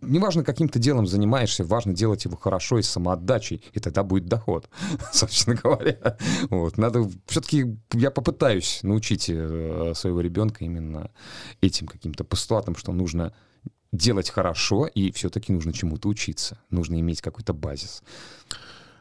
Неважно, 0.00 0.42
каким 0.42 0.68
ты 0.68 0.78
делом 0.78 1.06
занимаешься, 1.06 1.64
важно 1.64 1.92
делать 1.92 2.24
его 2.24 2.36
хорошо 2.36 2.78
и 2.78 2.82
с 2.82 2.88
самоотдачей, 2.88 3.62
и 3.72 3.80
тогда 3.80 4.02
будет 4.02 4.26
доход. 4.26 4.68
собственно 5.18 5.56
говоря. 5.56 6.16
Вот. 6.50 6.78
Надо 6.78 7.08
все-таки, 7.26 7.76
я 7.92 8.10
попытаюсь 8.10 8.80
научить 8.82 9.26
э, 9.28 9.92
своего 9.94 10.20
ребенка 10.20 10.64
именно 10.64 11.10
этим 11.60 11.86
каким-то 11.86 12.24
постулатам, 12.24 12.76
что 12.76 12.92
нужно 12.92 13.32
делать 13.92 14.30
хорошо, 14.30 14.86
и 14.86 15.10
все-таки 15.12 15.52
нужно 15.52 15.72
чему-то 15.72 16.08
учиться. 16.08 16.58
Нужно 16.70 17.00
иметь 17.00 17.22
какой-то 17.22 17.54
базис. 17.54 18.02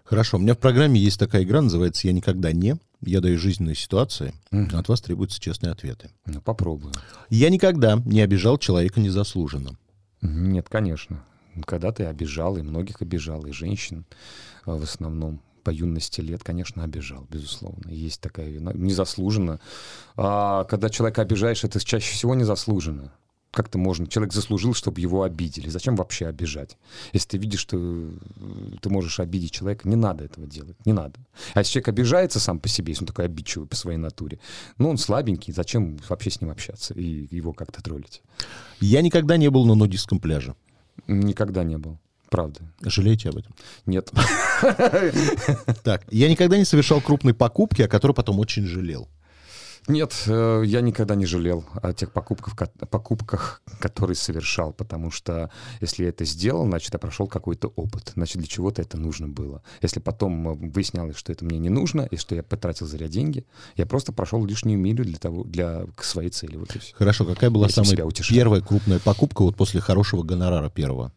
Хорошо, 0.03 0.37
у 0.37 0.39
меня 0.39 0.53
в 0.53 0.57
программе 0.59 0.99
есть 0.99 1.19
такая 1.19 1.43
игра, 1.43 1.61
называется 1.61 2.07
«Я 2.07 2.13
никогда 2.13 2.53
не». 2.53 2.77
Я 3.01 3.19
даю 3.21 3.37
жизненные 3.37 3.75
ситуации, 3.75 4.33
Мгм. 4.49 4.75
от 4.75 4.87
вас 4.87 5.01
требуются 5.01 5.39
честные 5.39 5.71
ответы. 5.71 6.09
Ну, 6.25 6.41
попробую. 6.41 6.93
Я 7.29 7.49
никогда 7.49 8.01
не 8.05 8.21
обижал 8.21 8.57
человека 8.57 8.99
незаслуженно. 9.01 9.77
Нет, 10.21 10.67
конечно. 10.69 11.23
Когда 11.65 11.91
ты 11.91 12.05
обижал, 12.05 12.57
и 12.57 12.61
многих 12.63 13.01
обижал, 13.01 13.45
и 13.45 13.51
женщин 13.51 14.05
э, 14.65 14.71
в 14.71 14.81
основном 14.81 15.41
по 15.67 15.69
юности 15.69 16.21
лет, 16.21 16.45
конечно, 16.45 16.81
обижал, 16.81 17.27
безусловно. 17.29 17.89
Есть 17.89 18.21
такая 18.21 18.47
вина. 18.47 18.71
Незаслуженно. 18.73 19.59
А 20.15 20.63
когда 20.63 20.89
человека 20.89 21.23
обижаешь, 21.23 21.65
это 21.65 21.83
чаще 21.83 22.13
всего 22.13 22.35
незаслуженно. 22.35 23.11
Как-то 23.51 23.77
можно... 23.77 24.07
Человек 24.07 24.31
заслужил, 24.31 24.73
чтобы 24.73 25.01
его 25.01 25.23
обидели. 25.23 25.67
Зачем 25.67 25.97
вообще 25.97 26.27
обижать? 26.27 26.77
Если 27.11 27.27
ты 27.27 27.37
видишь, 27.37 27.59
что 27.59 27.77
э, 27.77 28.11
ты 28.81 28.89
можешь 28.89 29.19
обидеть 29.19 29.51
человека, 29.51 29.89
не 29.89 29.97
надо 29.97 30.23
этого 30.23 30.47
делать. 30.47 30.77
Не 30.85 30.93
надо. 30.93 31.19
А 31.53 31.59
если 31.59 31.73
человек 31.73 31.89
обижается 31.89 32.39
сам 32.39 32.61
по 32.61 32.69
себе, 32.69 32.91
если 32.93 33.03
он 33.03 33.07
такой 33.07 33.25
обидчивый 33.25 33.67
по 33.67 33.75
своей 33.75 33.97
натуре, 33.97 34.39
ну, 34.77 34.89
он 34.89 34.97
слабенький, 34.97 35.51
зачем 35.51 35.97
вообще 36.07 36.29
с 36.29 36.39
ним 36.39 36.49
общаться 36.49 36.93
и 36.93 37.27
его 37.35 37.51
как-то 37.51 37.83
троллить? 37.83 38.21
Я 38.79 39.01
никогда 39.01 39.35
не 39.35 39.49
был 39.49 39.65
на 39.65 39.75
нудистском 39.75 40.21
пляже. 40.21 40.55
Никогда 41.07 41.65
не 41.65 41.77
был. 41.77 41.99
Правда. 42.29 42.59
Жалеете 42.81 43.29
об 43.29 43.37
этом? 43.37 43.55
Нет. 43.85 44.11
Так, 45.83 46.03
я 46.09 46.29
никогда 46.29 46.57
не 46.57 46.65
совершал 46.65 46.99
крупной 46.99 47.33
покупки, 47.33 47.83
о 47.83 47.87
которой 47.87 48.13
потом 48.13 48.39
очень 48.39 48.65
жалел. 48.65 49.07
Нет, 49.87 50.23
э, 50.27 50.63
я 50.65 50.81
никогда 50.81 51.15
не 51.15 51.25
жалел 51.25 51.63
о 51.81 51.93
тех 51.93 52.11
покупках, 52.11 52.55
покупках, 52.89 53.61
которые 53.79 54.15
совершал, 54.15 54.73
потому 54.73 55.11
что 55.11 55.49
если 55.79 56.03
я 56.03 56.09
это 56.09 56.25
сделал, 56.25 56.65
значит, 56.65 56.91
я 56.93 56.99
прошел 56.99 57.27
какой-то 57.27 57.69
опыт, 57.69 58.11
значит, 58.15 58.39
для 58.39 58.47
чего-то 58.47 58.81
это 58.81 58.97
нужно 58.97 59.29
было. 59.29 59.63
Если 59.81 60.01
потом 60.01 60.49
э, 60.49 60.53
выяснялось, 60.55 61.15
что 61.15 61.31
это 61.31 61.45
мне 61.45 61.57
не 61.57 61.69
нужно, 61.69 62.01
и 62.01 62.17
что 62.17 62.35
я 62.35 62.43
потратил 62.43 62.85
зря 62.85 63.07
деньги, 63.07 63.45
я 63.77 63.85
просто 63.85 64.11
прошел 64.11 64.45
лишнюю 64.45 64.77
милю 64.77 65.05
для 65.05 65.17
того, 65.17 65.45
для 65.45 65.85
к 65.95 66.03
своей 66.03 66.31
цели. 66.31 66.57
Вот. 66.57 66.69
Хорошо, 66.93 67.23
какая 67.23 67.49
была 67.49 67.67
Этим 67.67 67.85
самая 67.85 68.11
первая 68.29 68.61
крупная 68.61 68.99
покупка 68.99 69.43
вот 69.43 69.55
после 69.55 69.79
хорошего 69.79 70.23
гонорара 70.23 70.69
первого? 70.69 71.13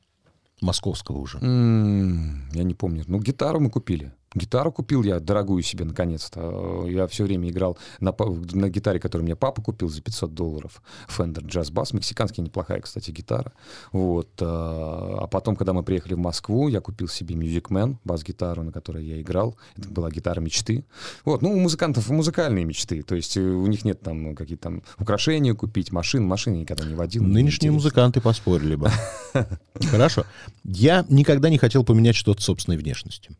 Московского 0.61 1.19
уже. 1.19 1.39
М, 1.39 2.49
Я 2.53 2.63
не 2.65 2.75
помню. 2.75 3.05
Ну, 3.07 3.19
гитару 3.21 3.61
мы 3.61 3.71
купили. 3.71 4.13
Гитару 4.35 4.73
купил 4.73 5.03
я 5.03 5.21
дорогую 5.21 5.63
себе 5.63 5.85
наконец-то. 5.85 6.87
Я 6.89 7.07
все 7.07 7.25
время 7.25 7.51
играл 7.51 7.77
на, 8.01 8.15
на 8.53 8.69
гитаре, 8.69 9.01
которую 9.01 9.25
мне 9.25 9.37
папа 9.37 9.61
купил 9.63 9.89
за 9.89 10.03
500 10.03 10.35
долларов. 10.35 10.83
Fender 11.09 11.45
Jazz 11.45 11.73
Bass. 11.73 11.95
Мексиканский 11.95 12.43
неплохая, 12.43 12.81
кстати, 12.81 13.11
гитара. 13.11 13.53
Вот. 13.93 14.29
а 14.41 15.21
а 15.21 15.27
потом, 15.27 15.57
когда 15.57 15.73
мы 15.73 15.83
приехали 15.83 16.15
в 16.15 16.19
Москву, 16.19 16.69
я 16.69 16.81
купил 16.81 17.09
себе 17.09 17.35
Music 17.35 17.69
Man, 17.69 17.97
бас-гитару, 18.05 18.63
на 18.63 18.73
которой 18.73 19.05
я 19.05 19.21
играл. 19.21 19.57
Это 19.77 19.89
была 19.89 20.11
гитара 20.11 20.41
мечты. 20.41 20.85
Вот. 21.25 21.43
Ну, 21.43 21.53
у 21.53 21.59
музыкантов 21.59 22.09
музыкальные 22.09 22.65
мечты. 22.65 23.03
То 23.03 23.15
есть 23.15 23.37
э, 23.37 23.41
у 23.41 23.67
них 23.67 23.85
нет 23.85 24.01
там 24.01 24.35
какие-то 24.35 24.63
там 24.63 24.83
украшения 24.99 25.55
купить, 25.55 25.93
машин. 25.93 26.25
Машины 26.25 26.57
никогда 26.57 26.85
не 26.85 26.95
водил. 26.95 27.23
Нынешние 27.23 27.73
музыканты 27.73 28.21
поспорили 28.21 28.77
бы. 28.77 28.91
Хорошо. 29.91 30.25
Я 30.65 31.05
никогда 31.09 31.49
не 31.49 31.59
хотел 31.59 31.85
поменять 31.85 32.17
что-то 32.17 32.43
собственной 32.43 32.77
внешности. 32.77 33.31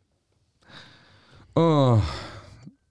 А, 1.61 2.01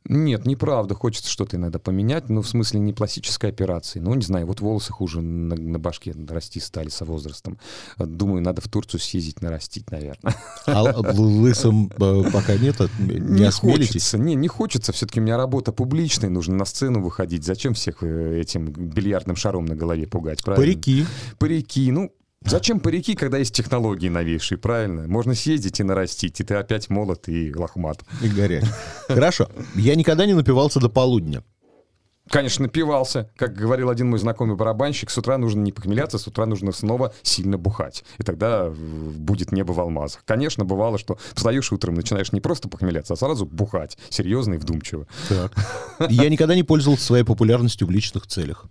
Нет, 0.05 0.45
неправда. 0.45 0.95
Хочется 0.95 1.29
что-то 1.29 1.58
иногда 1.58 1.77
поменять. 1.79 2.29
Ну, 2.29 2.41
в 2.41 2.47
смысле, 2.47 2.79
не 2.79 2.93
пластической 2.93 3.49
операции. 3.49 3.99
Ну, 3.99 4.13
не 4.15 4.23
знаю, 4.23 4.47
вот 4.47 4.60
волосы 4.60 4.91
хуже 4.91 5.21
на, 5.21 5.55
на 5.55 5.79
башке 5.79 6.15
расти 6.27 6.60
стали 6.60 6.89
со 6.89 7.05
возрастом. 7.05 7.60
Думаю, 7.97 8.41
надо 8.41 8.62
в 8.62 8.67
Турцию 8.67 8.99
съездить, 8.99 9.41
нарастить, 9.41 9.91
наверное. 9.91 10.36
А 10.65 10.84
лысым 11.13 11.91
э, 11.99 12.23
пока 12.32 12.58
нет, 12.58 12.82
а 12.82 12.89
не 12.99 13.43
осмелитесь? 13.43 13.88
хочется. 13.88 14.17
Не, 14.17 14.36
не 14.36 14.47
хочется. 14.47 14.91
Все-таки 14.93 15.19
у 15.19 15.23
меня 15.23 15.38
работа 15.38 15.71
публичная, 15.71 16.29
нужно 16.29 16.55
на 16.55 16.65
сцену 16.65 17.01
выходить. 17.01 17.43
Зачем 17.43 17.73
всех 17.73 18.01
э, 18.01 18.39
этим 18.39 18.65
бильярдным 18.65 19.36
шаром 19.36 19.65
на 19.65 19.75
голове 19.75 20.08
пугать, 20.08 20.43
правильно? 20.43 20.65
Парики. 20.65 21.05
Парики, 21.38 21.91
ну, 21.91 22.12
Зачем 22.45 22.80
парики, 22.80 23.15
когда 23.15 23.38
есть 23.38 23.54
технологии 23.54 24.08
новейшие, 24.10 24.58
правильно? 24.58 25.08
Можно 25.08 25.36
съездить 25.36 25.80
и 25.80 25.84
нарастить, 25.84 26.39
и 26.39 26.43
ты 26.43 26.56
опять 26.56 26.89
молод 26.89 27.28
и 27.28 27.54
лохмат. 27.54 28.04
И 28.21 28.30
горячий. 28.30 28.67
Хорошо. 29.08 29.49
Я 29.75 29.95
никогда 29.95 30.25
не 30.25 30.34
напивался 30.34 30.80
до 30.80 30.89
полудня. 30.89 31.43
Конечно, 32.30 32.63
напивался. 32.63 33.30
Как 33.38 33.56
говорил 33.56 33.89
один 33.89 34.10
мой 34.10 34.19
знакомый 34.19 34.56
барабанщик, 34.56 35.10
с 35.10 35.17
утра 35.17 35.38
нужно 35.38 35.62
не 35.62 35.71
похмеляться, 35.71 36.19
с 36.19 36.28
утра 36.28 36.45
нужно 36.45 36.71
снова 36.71 37.13
сильно 37.23 37.58
бухать. 37.58 38.04
И 38.19 38.23
тогда 38.23 38.65
э, 38.67 38.69
будет 38.71 39.52
небо 39.52 39.71
в 39.71 39.80
алмазах. 39.80 40.23
Конечно, 40.25 40.63
бывало, 40.63 40.99
что 40.99 41.17
встаешь 41.34 41.71
утром, 41.71 41.95
начинаешь 41.95 42.32
не 42.32 42.39
просто 42.39 42.69
похмеляться, 42.69 43.13
а 43.13 43.17
сразу 43.17 43.45
бухать. 43.47 43.97
Серьезно 44.10 44.56
и 44.56 44.58
вдумчиво. 44.58 45.08
Так. 45.28 45.54
Я 46.10 46.30
никогда 46.30 46.54
не 46.56 46.63
пользовался 46.63 47.04
своей 47.04 47.23
популярностью 47.23 47.88
в 47.88 47.91
личных 47.91 48.28
целях. 48.28 48.67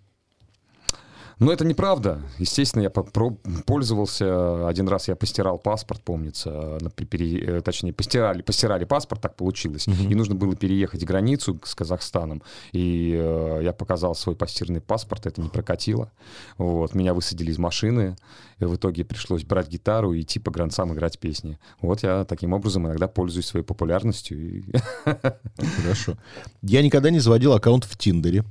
Но 1.38 1.53
это 1.53 1.64
неправда. 1.64 2.20
Естественно, 2.38 2.83
я 2.83 2.90
пользовался. 2.90 4.66
Один 4.68 4.88
раз 4.88 5.09
я 5.09 5.16
постирал 5.16 5.59
паспорт, 5.59 6.03
помнится. 6.03 6.79
пере- 7.09 7.59
э, 7.59 7.61
Точнее, 7.61 7.92
постирали, 7.92 8.42
постирали 8.42 8.85
паспорт, 8.85 9.20
так 9.22 9.37
получилось. 9.37 9.87
И 9.87 10.14
нужно 10.14 10.35
было 10.35 10.57
переехать 10.57 11.05
границу 11.05 11.61
с 11.64 11.74
Казахстаном. 11.74 12.42
И 12.72 13.14
э, 13.16 13.61
я 13.62 13.72
показал 13.72 14.14
свой 14.14 14.35
постиранный 14.37 14.81
паспорт, 14.81 15.27
это 15.27 15.40
не 15.40 15.48
прокатило. 15.48 16.11
Вот. 16.57 16.94
Меня 16.94 17.14
высадили 17.14 17.51
из 17.51 17.59
машины. 17.59 18.16
И 18.59 18.64
в 18.64 18.74
итоге 18.74 19.05
пришлось 19.05 19.44
брать 19.44 19.68
гитару 19.68 20.12
и 20.14 20.22
идти 20.22 20.40
по 20.40 20.51
гранцам 20.51 20.92
играть 20.92 21.18
песни. 21.20 21.59
Вот 21.81 22.03
я 22.03 22.24
таким 22.24 22.53
образом 22.53 22.87
иногда 22.87 23.07
пользуюсь 23.07 23.46
своей 23.46 23.64
популярностью. 23.64 24.64
Хорошо. 25.05 26.16
Я 26.62 26.83
никогда 26.83 27.11
не 27.11 27.20
заводил 27.20 27.53
аккаунт 27.53 27.85
в 27.85 27.96
Тиндере. 27.96 28.44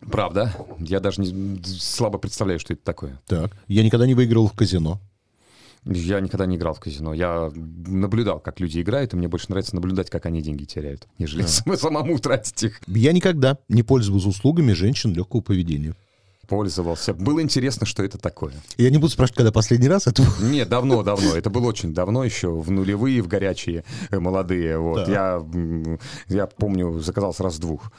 Правда. 0.00 0.54
Я 0.78 1.00
даже 1.00 1.20
не, 1.20 1.62
слабо 1.64 2.18
представляю, 2.18 2.58
что 2.58 2.72
это 2.72 2.82
такое. 2.82 3.20
Так. 3.26 3.52
Я 3.68 3.82
никогда 3.82 4.06
не 4.06 4.14
выиграл 4.14 4.46
в 4.48 4.52
казино. 4.52 5.00
Я 5.84 6.20
никогда 6.20 6.44
не 6.44 6.56
играл 6.56 6.74
в 6.74 6.80
казино. 6.80 7.14
Я 7.14 7.50
наблюдал, 7.54 8.38
как 8.40 8.60
люди 8.60 8.80
играют, 8.80 9.14
и 9.14 9.16
мне 9.16 9.28
больше 9.28 9.46
нравится 9.48 9.74
наблюдать, 9.74 10.10
как 10.10 10.26
они 10.26 10.42
деньги 10.42 10.64
теряют, 10.64 11.08
нежели 11.18 11.42
сам- 11.42 11.76
самому 11.76 12.18
тратить 12.18 12.62
их. 12.62 12.80
Я 12.86 13.12
никогда 13.12 13.56
не 13.68 13.82
пользовался 13.82 14.28
услугами 14.28 14.72
женщин 14.72 15.14
легкого 15.14 15.40
поведения. 15.40 15.94
Пользовался. 16.48 17.14
Было 17.14 17.40
интересно, 17.40 17.86
что 17.86 18.02
это 18.02 18.18
такое. 18.18 18.52
Я 18.76 18.90
не 18.90 18.98
буду 18.98 19.12
спрашивать, 19.12 19.36
когда 19.36 19.52
последний 19.52 19.88
раз 19.88 20.06
это 20.08 20.22
было. 20.22 20.48
Нет, 20.50 20.68
давно, 20.68 21.02
давно. 21.02 21.34
Это 21.36 21.48
было 21.48 21.68
очень 21.68 21.94
давно 21.94 22.24
еще, 22.24 22.50
в 22.50 22.70
нулевые, 22.70 23.22
в 23.22 23.28
горячие, 23.28 23.84
э, 24.10 24.18
молодые. 24.18 24.76
Вот. 24.76 25.06
Так. 25.06 25.08
Я, 25.08 25.46
я 26.26 26.46
помню, 26.48 26.98
заказал 26.98 27.32
сразу 27.32 27.60
двух. 27.60 27.92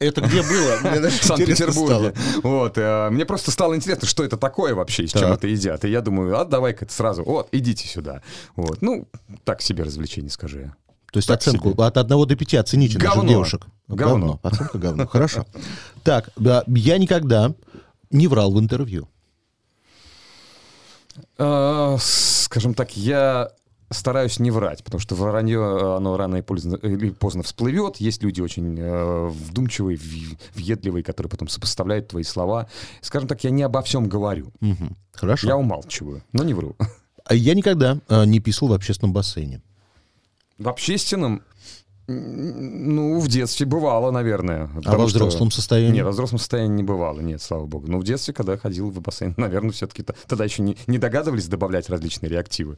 Это 0.00 0.22
где 0.22 0.42
было? 0.42 1.08
В 1.10 1.24
Санкт-Петербурге. 1.24 2.14
Вот, 2.42 2.78
э, 2.78 3.10
мне 3.10 3.26
просто 3.26 3.50
стало 3.50 3.76
интересно, 3.76 4.08
что 4.08 4.24
это 4.24 4.38
такое 4.38 4.74
вообще, 4.74 5.06
с 5.06 5.12
чем 5.12 5.30
это 5.32 5.46
едят. 5.46 5.84
И 5.84 5.90
я 5.90 6.00
думаю, 6.00 6.38
а 6.40 6.44
давай-ка 6.46 6.86
сразу, 6.88 7.22
вот, 7.22 7.48
идите 7.52 7.86
сюда. 7.86 8.22
Вот, 8.56 8.80
ну, 8.80 9.06
так 9.44 9.60
себе 9.60 9.84
развлечение, 9.84 10.30
скажи 10.30 10.60
я. 10.60 10.74
То 11.12 11.18
есть 11.18 11.28
Так 11.28 11.38
оценку 11.38 11.72
себе. 11.72 11.84
от 11.84 11.96
1 11.98 12.26
до 12.26 12.36
5 12.36 12.54
оцените 12.54 12.98
Говно. 12.98 13.28
девушек. 13.28 13.66
Говно. 13.88 14.40
Оценка 14.42 14.78
говно. 14.78 15.06
Хорошо. 15.06 15.44
Так, 16.02 16.30
я 16.68 16.96
никогда 16.98 17.52
не 18.10 18.26
врал 18.26 18.52
в 18.52 18.58
интервью. 18.60 19.06
А, 21.36 21.96
Скажем 22.00 22.74
так, 22.74 22.96
я 22.96 23.50
стараюсь 23.90 24.38
не 24.38 24.50
врать, 24.50 24.84
потому 24.84 25.00
что 25.00 25.14
вранье, 25.14 25.58
э, 25.58 25.96
оно 25.96 26.16
рано 26.16 26.36
и 26.36 26.42
поздно, 26.42 26.76
или 26.76 27.10
поздно 27.10 27.42
всплывет. 27.42 27.96
Есть 27.96 28.22
люди 28.22 28.40
очень 28.40 28.78
э, 28.78 29.26
вдумчивые, 29.28 29.98
въедливые, 30.54 31.02
которые 31.02 31.30
потом 31.30 31.48
сопоставляют 31.48 32.08
твои 32.08 32.22
слова. 32.22 32.68
Скажем 33.00 33.28
так, 33.28 33.42
я 33.44 33.50
не 33.50 33.62
обо 33.62 33.82
всем 33.82 34.08
говорю. 34.08 34.52
Мгм. 34.60 34.96
Хорошо. 35.12 35.48
Я 35.48 35.56
умалчиваю, 35.56 36.22
но 36.32 36.44
не 36.44 36.54
вру. 36.54 36.76
А 37.24 37.34
Я 37.34 37.54
никогда 37.54 37.98
а, 38.08 38.24
не 38.24 38.40
писал 38.40 38.68
в 38.68 38.72
общественном 38.72 39.12
бассейне. 39.12 39.60
В 40.58 40.68
общественном, 40.68 41.42
ну, 42.10 43.20
в 43.20 43.28
детстве 43.28 43.66
бывало, 43.66 44.10
наверное. 44.10 44.68
А 44.84 44.96
во 44.96 45.08
что- 45.08 45.18
взрослом 45.18 45.50
состоянии? 45.50 45.96
Нет, 45.96 46.04
во 46.04 46.10
взрослом 46.10 46.38
состоянии 46.38 46.74
не 46.76 46.82
бывало, 46.82 47.20
нет, 47.20 47.40
слава 47.40 47.66
богу. 47.66 47.86
Но 47.86 47.98
в 47.98 48.04
детстве, 48.04 48.34
когда 48.34 48.56
ходил 48.56 48.90
в 48.90 49.00
бассейн, 49.00 49.34
наверное, 49.36 49.70
все-таки 49.72 50.04
тогда 50.26 50.44
еще 50.44 50.62
не, 50.62 50.76
не 50.86 50.98
догадывались 50.98 51.46
добавлять 51.48 51.88
различные 51.88 52.30
реактивы. 52.30 52.76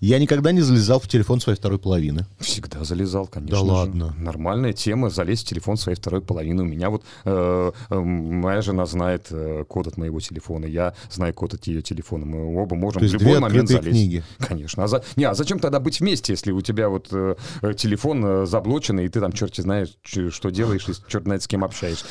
Я 0.00 0.18
никогда 0.18 0.52
не 0.52 0.60
залезал 0.60 1.00
в 1.00 1.08
телефон 1.08 1.40
своей 1.40 1.58
второй 1.58 1.78
половины. 1.78 2.26
Всегда 2.40 2.84
залезал, 2.84 3.26
конечно. 3.26 3.56
Да 3.56 3.64
же. 3.64 3.70
ладно? 3.70 4.14
Нормальная 4.18 4.72
тема, 4.72 5.10
залезть 5.10 5.46
в 5.46 5.48
телефон 5.48 5.76
своей 5.76 5.96
второй 5.96 6.20
половины. 6.20 6.62
У 6.62 6.66
меня 6.66 6.90
вот 6.90 7.02
э, 7.24 7.72
э, 7.90 7.98
моя 7.98 8.60
жена 8.62 8.86
знает 8.86 9.28
э, 9.30 9.64
код 9.68 9.86
от 9.86 9.96
моего 9.96 10.20
телефона, 10.20 10.66
я 10.66 10.94
знаю 11.10 11.32
код 11.34 11.54
от 11.54 11.66
ее 11.66 11.82
телефона. 11.82 12.26
Мы 12.26 12.60
оба 12.62 12.76
можем 12.76 13.00
То 13.00 13.04
есть 13.04 13.14
в 13.14 13.18
любой 13.18 13.32
две 13.34 13.40
момент 13.40 13.68
залезть. 13.68 13.88
книги. 13.88 14.22
Конечно. 14.38 14.84
А, 14.84 14.88
за- 14.88 15.02
не, 15.16 15.24
а 15.24 15.34
зачем 15.34 15.58
тогда 15.58 15.80
быть 15.80 16.00
вместе, 16.00 16.32
если 16.32 16.52
у 16.52 16.60
тебя 16.60 16.88
вот 16.88 17.08
э, 17.12 17.36
э, 17.62 17.74
телефон 17.74 18.24
э, 18.24 18.46
заблочено, 18.56 19.00
и 19.00 19.08
ты 19.08 19.20
там 19.20 19.32
черти 19.32 19.60
знаешь, 19.60 19.96
что 20.02 20.50
делаешь, 20.50 20.88
и 20.88 20.92
черт 21.08 21.24
знает 21.24 21.42
с 21.42 21.46
кем 21.46 21.62
общаешься. 21.64 22.04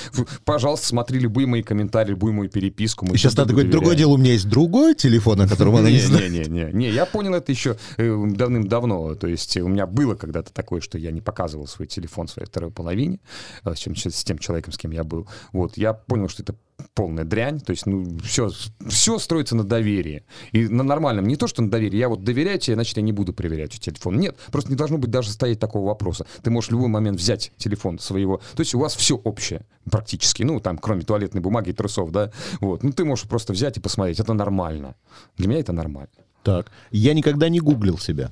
Пожалуйста, 0.43 0.87
смотри 0.87 1.19
любые 1.19 1.47
мои 1.47 1.63
комментарии, 1.63 2.11
любую 2.11 2.33
мою 2.33 2.49
переписку. 2.49 3.05
мы 3.05 3.15
И 3.15 3.17
сейчас 3.17 3.35
надо 3.35 3.53
говорить, 3.53 3.71
другое 3.71 3.95
доверяем». 3.95 4.09
дело, 4.09 4.13
у 4.13 4.17
меня 4.17 4.33
есть 4.33 4.47
другой 4.47 4.93
телефон, 4.93 5.41
о 5.41 5.47
котором 5.47 5.75
она 5.75 5.89
не 5.89 5.99
знает. 5.99 6.31
не, 6.31 6.39
не, 6.39 6.45
не, 6.47 6.71
не, 6.71 6.89
я 6.91 7.05
понял 7.05 7.33
это 7.33 7.51
еще 7.51 7.77
э, 7.97 8.25
давным-давно. 8.27 9.15
То 9.15 9.27
есть 9.27 9.57
у 9.57 9.67
меня 9.67 9.87
было 9.87 10.15
когда-то 10.15 10.53
такое, 10.53 10.81
что 10.81 10.97
я 10.97 11.11
не 11.11 11.21
показывал 11.21 11.67
свой 11.67 11.87
телефон 11.87 12.27
своей 12.27 12.47
второй 12.47 12.71
половине, 12.71 13.19
э, 13.63 13.73
с 13.75 14.23
тем 14.23 14.37
человеком, 14.37 14.71
с 14.71 14.77
кем 14.77 14.91
я 14.91 15.03
был. 15.03 15.27
Вот, 15.51 15.77
я 15.77 15.93
понял, 15.93 16.29
что 16.29 16.43
это 16.43 16.55
полная 16.93 17.25
дрянь, 17.25 17.59
то 17.59 17.71
есть, 17.71 17.85
ну, 17.85 18.17
все, 18.23 18.49
все 18.87 19.19
строится 19.19 19.55
на 19.55 19.63
доверии. 19.63 20.23
И 20.51 20.67
на 20.67 20.83
нормальном, 20.83 21.27
не 21.27 21.35
то, 21.35 21.47
что 21.47 21.61
на 21.61 21.69
доверии, 21.69 21.97
я 21.97 22.09
вот 22.09 22.23
доверяю 22.23 22.59
тебе, 22.59 22.75
значит, 22.75 22.97
я 22.97 23.03
не 23.03 23.11
буду 23.11 23.33
проверять 23.33 23.79
телефон. 23.79 24.19
Нет, 24.19 24.37
просто 24.51 24.69
не 24.69 24.75
должно 24.75 24.97
быть 24.97 25.11
даже 25.11 25.29
стоять 25.29 25.59
такого 25.59 25.87
вопроса. 25.87 26.25
Ты 26.43 26.51
можешь 26.51 26.69
в 26.69 26.73
любой 26.73 26.87
момент 26.87 27.19
взять 27.19 27.51
телефон 27.57 27.99
своего, 27.99 28.37
то 28.55 28.61
есть 28.61 28.73
у 28.75 28.79
вас 28.79 28.95
все 28.95 29.15
общее 29.15 29.65
практически, 29.89 30.43
ну, 30.43 30.59
там, 30.59 30.77
кроме 30.77 31.03
туалетной 31.03 31.41
бумаги 31.41 31.69
и 31.69 31.73
трусов, 31.73 32.11
да, 32.11 32.31
вот, 32.59 32.83
ну, 32.83 32.91
ты 32.91 33.05
можешь 33.05 33.27
просто 33.27 33.53
взять 33.53 33.77
и 33.77 33.79
посмотреть, 33.79 34.19
это 34.19 34.33
нормально. 34.33 34.95
Для 35.37 35.47
меня 35.47 35.59
это 35.59 35.73
нормально. 35.73 36.09
Так, 36.43 36.71
я 36.91 37.13
никогда 37.13 37.49
не 37.49 37.59
гуглил 37.59 37.97
себя. 37.97 38.31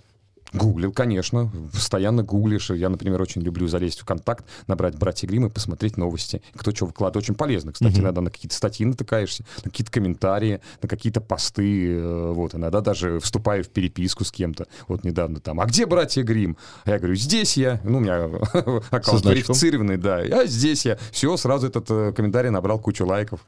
Гуглил, 0.53 0.91
конечно, 0.91 1.51
постоянно 1.71 2.23
гуглишь. 2.23 2.69
Я, 2.69 2.89
например, 2.89 3.21
очень 3.21 3.41
люблю 3.41 3.67
залезть 3.67 3.99
в 4.01 4.05
контакт, 4.05 4.45
набрать 4.67 4.95
«Братья 4.97 5.27
Гримм» 5.27 5.47
и 5.47 5.49
посмотреть 5.49 5.97
новости. 5.97 6.41
Кто 6.55 6.71
что 6.71 6.85
выкладывает. 6.85 7.23
Очень 7.23 7.35
полезно, 7.35 7.71
кстати. 7.71 7.99
Иногда 7.99 8.21
на 8.21 8.29
какие-то 8.29 8.55
статьи 8.55 8.85
натыкаешься, 8.85 9.43
на 9.63 9.71
какие-то 9.71 9.91
комментарии, 9.91 10.61
на 10.81 10.87
какие-то 10.87 11.21
посты. 11.21 11.87
э, 11.95 12.31
Вот, 12.33 12.55
иногда 12.55 12.81
даже 12.81 13.19
вступаю 13.19 13.63
в 13.63 13.69
переписку 13.69 14.23
с 14.23 14.31
кем-то. 14.31 14.67
Вот 14.87 15.03
недавно 15.03 15.39
там, 15.39 15.59
а 15.59 15.65
где 15.65 15.85
«Братья 15.85 16.23
Гримм?» 16.23 16.57
А 16.85 16.91
я 16.91 16.99
говорю, 16.99 17.15
здесь 17.15 17.57
я. 17.57 17.81
Ну, 17.83 17.97
у 17.97 18.01
меня 18.01 18.25
аккаунт 18.91 19.25
верифицированный, 19.25 19.97
да. 19.97 20.17
А 20.17 20.45
здесь 20.45 20.85
я. 20.85 20.97
Все, 21.11 21.35
сразу 21.37 21.67
этот 21.67 21.89
э, 21.89 22.13
комментарий 22.15 22.49
набрал 22.49 22.79
кучу 22.79 23.05
лайков. 23.05 23.39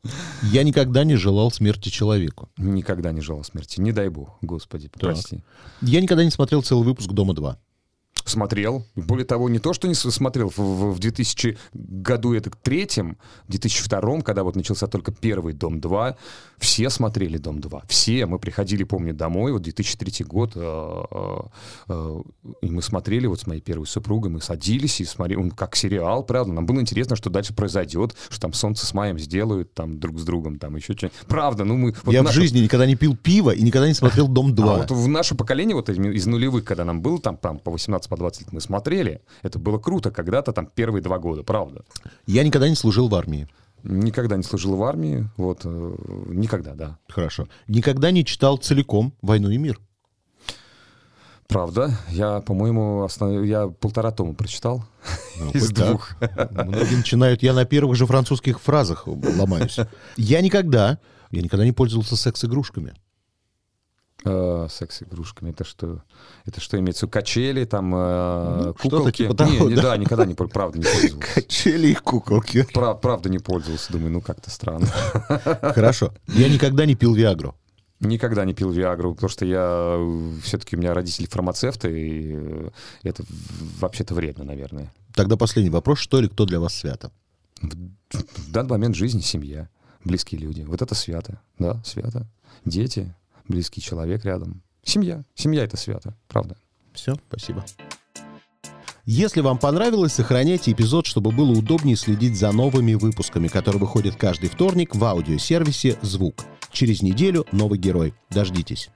Я 0.41 0.63
никогда 0.63 1.03
не 1.03 1.15
желал 1.15 1.51
смерти 1.51 1.89
человеку. 1.89 2.49
Никогда 2.57 3.11
не 3.11 3.21
желал 3.21 3.43
смерти. 3.43 3.79
Не 3.79 3.91
дай 3.91 4.09
бог, 4.09 4.37
господи, 4.41 4.89
прости. 4.91 5.43
Я 5.81 6.01
никогда 6.01 6.23
не 6.23 6.31
смотрел 6.31 6.61
целый 6.63 6.85
выпуск 6.95 7.11
«Дома-2». 7.11 7.64
Смотрел. 8.25 8.85
Более 8.95 9.25
того, 9.25 9.49
не 9.49 9.59
то, 9.59 9.71
что 9.73 9.87
не 9.87 9.93
смотрел 9.93 10.49
в, 10.49 10.57
в- 10.57 10.93
в 10.93 10.99
2000 10.99 11.57
году, 11.73 12.33
это 12.33 12.51
третьем, 12.63 13.17
в 13.47 13.51
2002, 13.51 14.21
когда 14.21 14.43
вот 14.43 14.55
начался 14.55 14.87
только 14.87 15.11
первый 15.11 15.53
«Дом-2», 15.53 16.15
все 16.57 16.89
смотрели 16.89 17.37
«Дом-2». 17.37 17.83
Все. 17.87 18.25
Мы 18.25 18.39
приходили, 18.39 18.83
помню, 18.83 19.13
домой, 19.13 19.51
вот 19.51 19.61
2003 19.61 20.25
год, 20.25 20.53
э, 20.55 21.03
э, 21.11 21.37
э, 21.89 22.21
и 22.61 22.69
мы 22.69 22.81
смотрели 22.81 23.27
вот 23.27 23.39
с 23.41 23.47
моей 23.47 23.61
первой 23.61 23.85
супругой, 23.87 24.31
мы 24.31 24.41
садились 24.41 25.01
и 25.01 25.05
смотрели, 25.05 25.39
он 25.39 25.51
как 25.51 25.75
сериал, 25.75 26.23
правда. 26.23 26.51
Нам 26.53 26.65
было 26.65 26.79
интересно, 26.79 27.15
что 27.15 27.29
дальше 27.29 27.53
произойдет, 27.53 28.15
что 28.29 28.41
там 28.41 28.53
«Солнце 28.53 28.85
с 28.85 28.93
маем» 28.93 29.19
сделают 29.19 29.73
там 29.73 29.99
друг 29.99 30.19
с 30.19 30.23
другом, 30.23 30.57
там 30.57 30.75
еще 30.75 30.93
что-нибудь. 30.93 31.17
Правда, 31.27 31.63
ну 31.63 31.77
мы... 31.77 31.93
вот 32.03 32.13
я 32.13 32.21
в 32.21 32.25
наше- 32.25 32.41
жизни 32.41 32.59
никогда 32.59 32.85
не 32.87 32.95
пил 32.95 33.15
пиво 33.15 33.51
и 33.51 33.61
никогда 33.61 33.87
не 33.87 33.93
смотрел 33.93 34.27
«Дом-2». 34.27 34.63
а 34.63 34.77
вот 34.77 34.91
в 34.91 35.07
наше 35.07 35.35
поколение, 35.35 35.75
вот 35.75 35.89
из 35.89 36.25
нулевых, 36.25 36.63
когда 36.63 36.85
нам 36.85 37.01
было 37.01 37.19
там, 37.19 37.37
там 37.37 37.59
по 37.59 37.71
18, 37.71 38.09
по 38.15 38.19
20 38.19 38.41
лет, 38.41 38.53
мы 38.53 38.61
смотрели, 38.61 39.21
это 39.43 39.59
было 39.59 39.77
круто 39.77 40.09
когда-то, 40.11 40.53
там 40.53 40.67
первые 40.67 41.01
два 41.01 41.19
года, 41.19 41.43
правда. 41.43 41.83
Я 42.25 42.43
никогда 42.43 42.69
не 42.69 42.75
служил 42.75 43.07
в 43.09 43.15
армии. 43.15 43.47
Никогда 43.83 44.35
не 44.37 44.43
служил 44.43 44.75
в 44.77 44.83
армии, 44.83 45.29
вот, 45.37 45.61
э, 45.65 45.95
никогда, 46.29 46.73
да. 46.73 46.97
Хорошо. 47.07 47.47
Никогда 47.67 48.11
не 48.11 48.23
читал 48.25 48.57
целиком 48.57 49.13
«Войну 49.21 49.49
и 49.49 49.57
мир». 49.57 49.79
Правда, 51.47 51.91
я, 52.09 52.39
по-моему, 52.41 53.03
основ- 53.05 53.45
я 53.45 53.67
полтора 53.67 54.11
тома 54.11 54.33
прочитал 54.33 54.83
Ну, 55.39 55.51
из 55.53 55.69
так. 55.71 55.87
двух. 55.87 56.15
Многие 56.51 56.95
начинают, 56.97 57.43
я 57.43 57.53
на 57.53 57.65
первых 57.65 57.95
же 57.95 58.07
французских 58.07 58.59
фразах 58.59 59.05
ломаюсь. 59.07 59.77
Я 60.17 60.41
никогда, 60.41 60.97
я 61.29 61.41
никогда 61.43 61.63
не 61.65 61.71
пользовался 61.71 62.15
секс-игрушками. 62.15 62.93
Э, 64.25 64.67
Секс-игрушками, 64.69 65.51
это 65.51 65.63
что? 65.63 66.01
Это 66.45 66.59
что 66.59 66.79
имеется? 66.79 67.05
Качели, 67.07 67.63
там, 67.65 67.93
э, 67.95 68.63
Ну, 68.65 68.73
куколки? 68.73 69.17
типа 69.23 69.35
того, 69.35 69.51
не, 69.51 69.59
не, 69.59 69.75
да. 69.75 69.81
да, 69.83 69.97
никогда 69.97 70.25
не, 70.25 70.33
правда, 70.33 70.79
не 70.79 70.83
пользовался. 70.83 71.17
Качели 71.35 71.87
и 71.89 71.93
куколки. 71.95 72.63
Прав- 72.73 72.99
Правда 73.01 73.29
не 73.29 73.37
пользовался, 73.39 73.91
думаю, 73.91 74.11
ну 74.11 74.21
как-то 74.21 74.49
странно. 74.49 74.87
Хорошо. 75.73 76.11
Я 76.27 76.49
никогда 76.49 76.85
не 76.85 76.95
пил 76.95 77.13
Виагру. 77.13 77.55
Никогда 77.99 78.43
не 78.45 78.53
пил 78.53 78.71
Виагру, 78.71 79.13
потому 79.13 79.29
что 79.29 79.45
я 79.45 79.97
все-таки 80.43 80.75
у 80.75 80.79
меня 80.79 80.93
родители 80.93 81.27
фармацевты, 81.27 81.87
и 81.89 82.33
э, 82.35 82.69
это 83.03 83.23
вообще-то 83.79 84.13
вредно, 84.15 84.43
наверное. 84.43 84.91
Тогда 85.13 85.37
последний 85.37 85.69
вопрос. 85.71 85.99
Что 85.99 86.19
или 86.19 86.27
кто 86.27 86.45
для 86.45 86.59
вас 86.59 86.73
свято? 86.73 87.11
В, 87.61 87.69
в 88.11 88.51
данный 88.51 88.71
момент 88.71 88.95
жизни 88.95 89.21
семья, 89.21 89.69
близкие 90.03 90.41
люди. 90.41 90.61
Вот 90.63 90.81
это 90.81 90.93
свято. 90.93 91.39
Да, 91.57 91.81
свято. 91.85 92.27
Дети, 92.65 93.15
близкий 93.47 93.81
человек 93.81 94.25
рядом. 94.25 94.61
Семья. 94.83 95.23
Семья 95.35 95.63
это 95.63 95.77
свято, 95.77 96.15
правда. 96.27 96.55
Все, 96.93 97.15
спасибо. 97.27 97.65
Если 99.07 99.41
вам 99.41 99.59
понравилось, 99.59 100.13
сохраняйте 100.13 100.71
эпизод, 100.71 101.05
чтобы 101.05 101.31
было 101.31 101.51
удобнее 101.51 101.95
следить 101.95 102.37
за 102.37 102.51
новыми 102.51 102.95
выпусками, 102.95 103.47
которые 103.47 103.79
выходят 103.79 104.15
каждый 104.15 104.49
вторник 104.49 104.95
в 104.95 105.03
аудиосервисе 105.03 105.99
«Звук». 106.01 106.43
Через 106.71 107.03
неделю 107.03 107.45
новый 107.51 107.77
герой. 107.77 108.15
Дождитесь. 108.31 108.89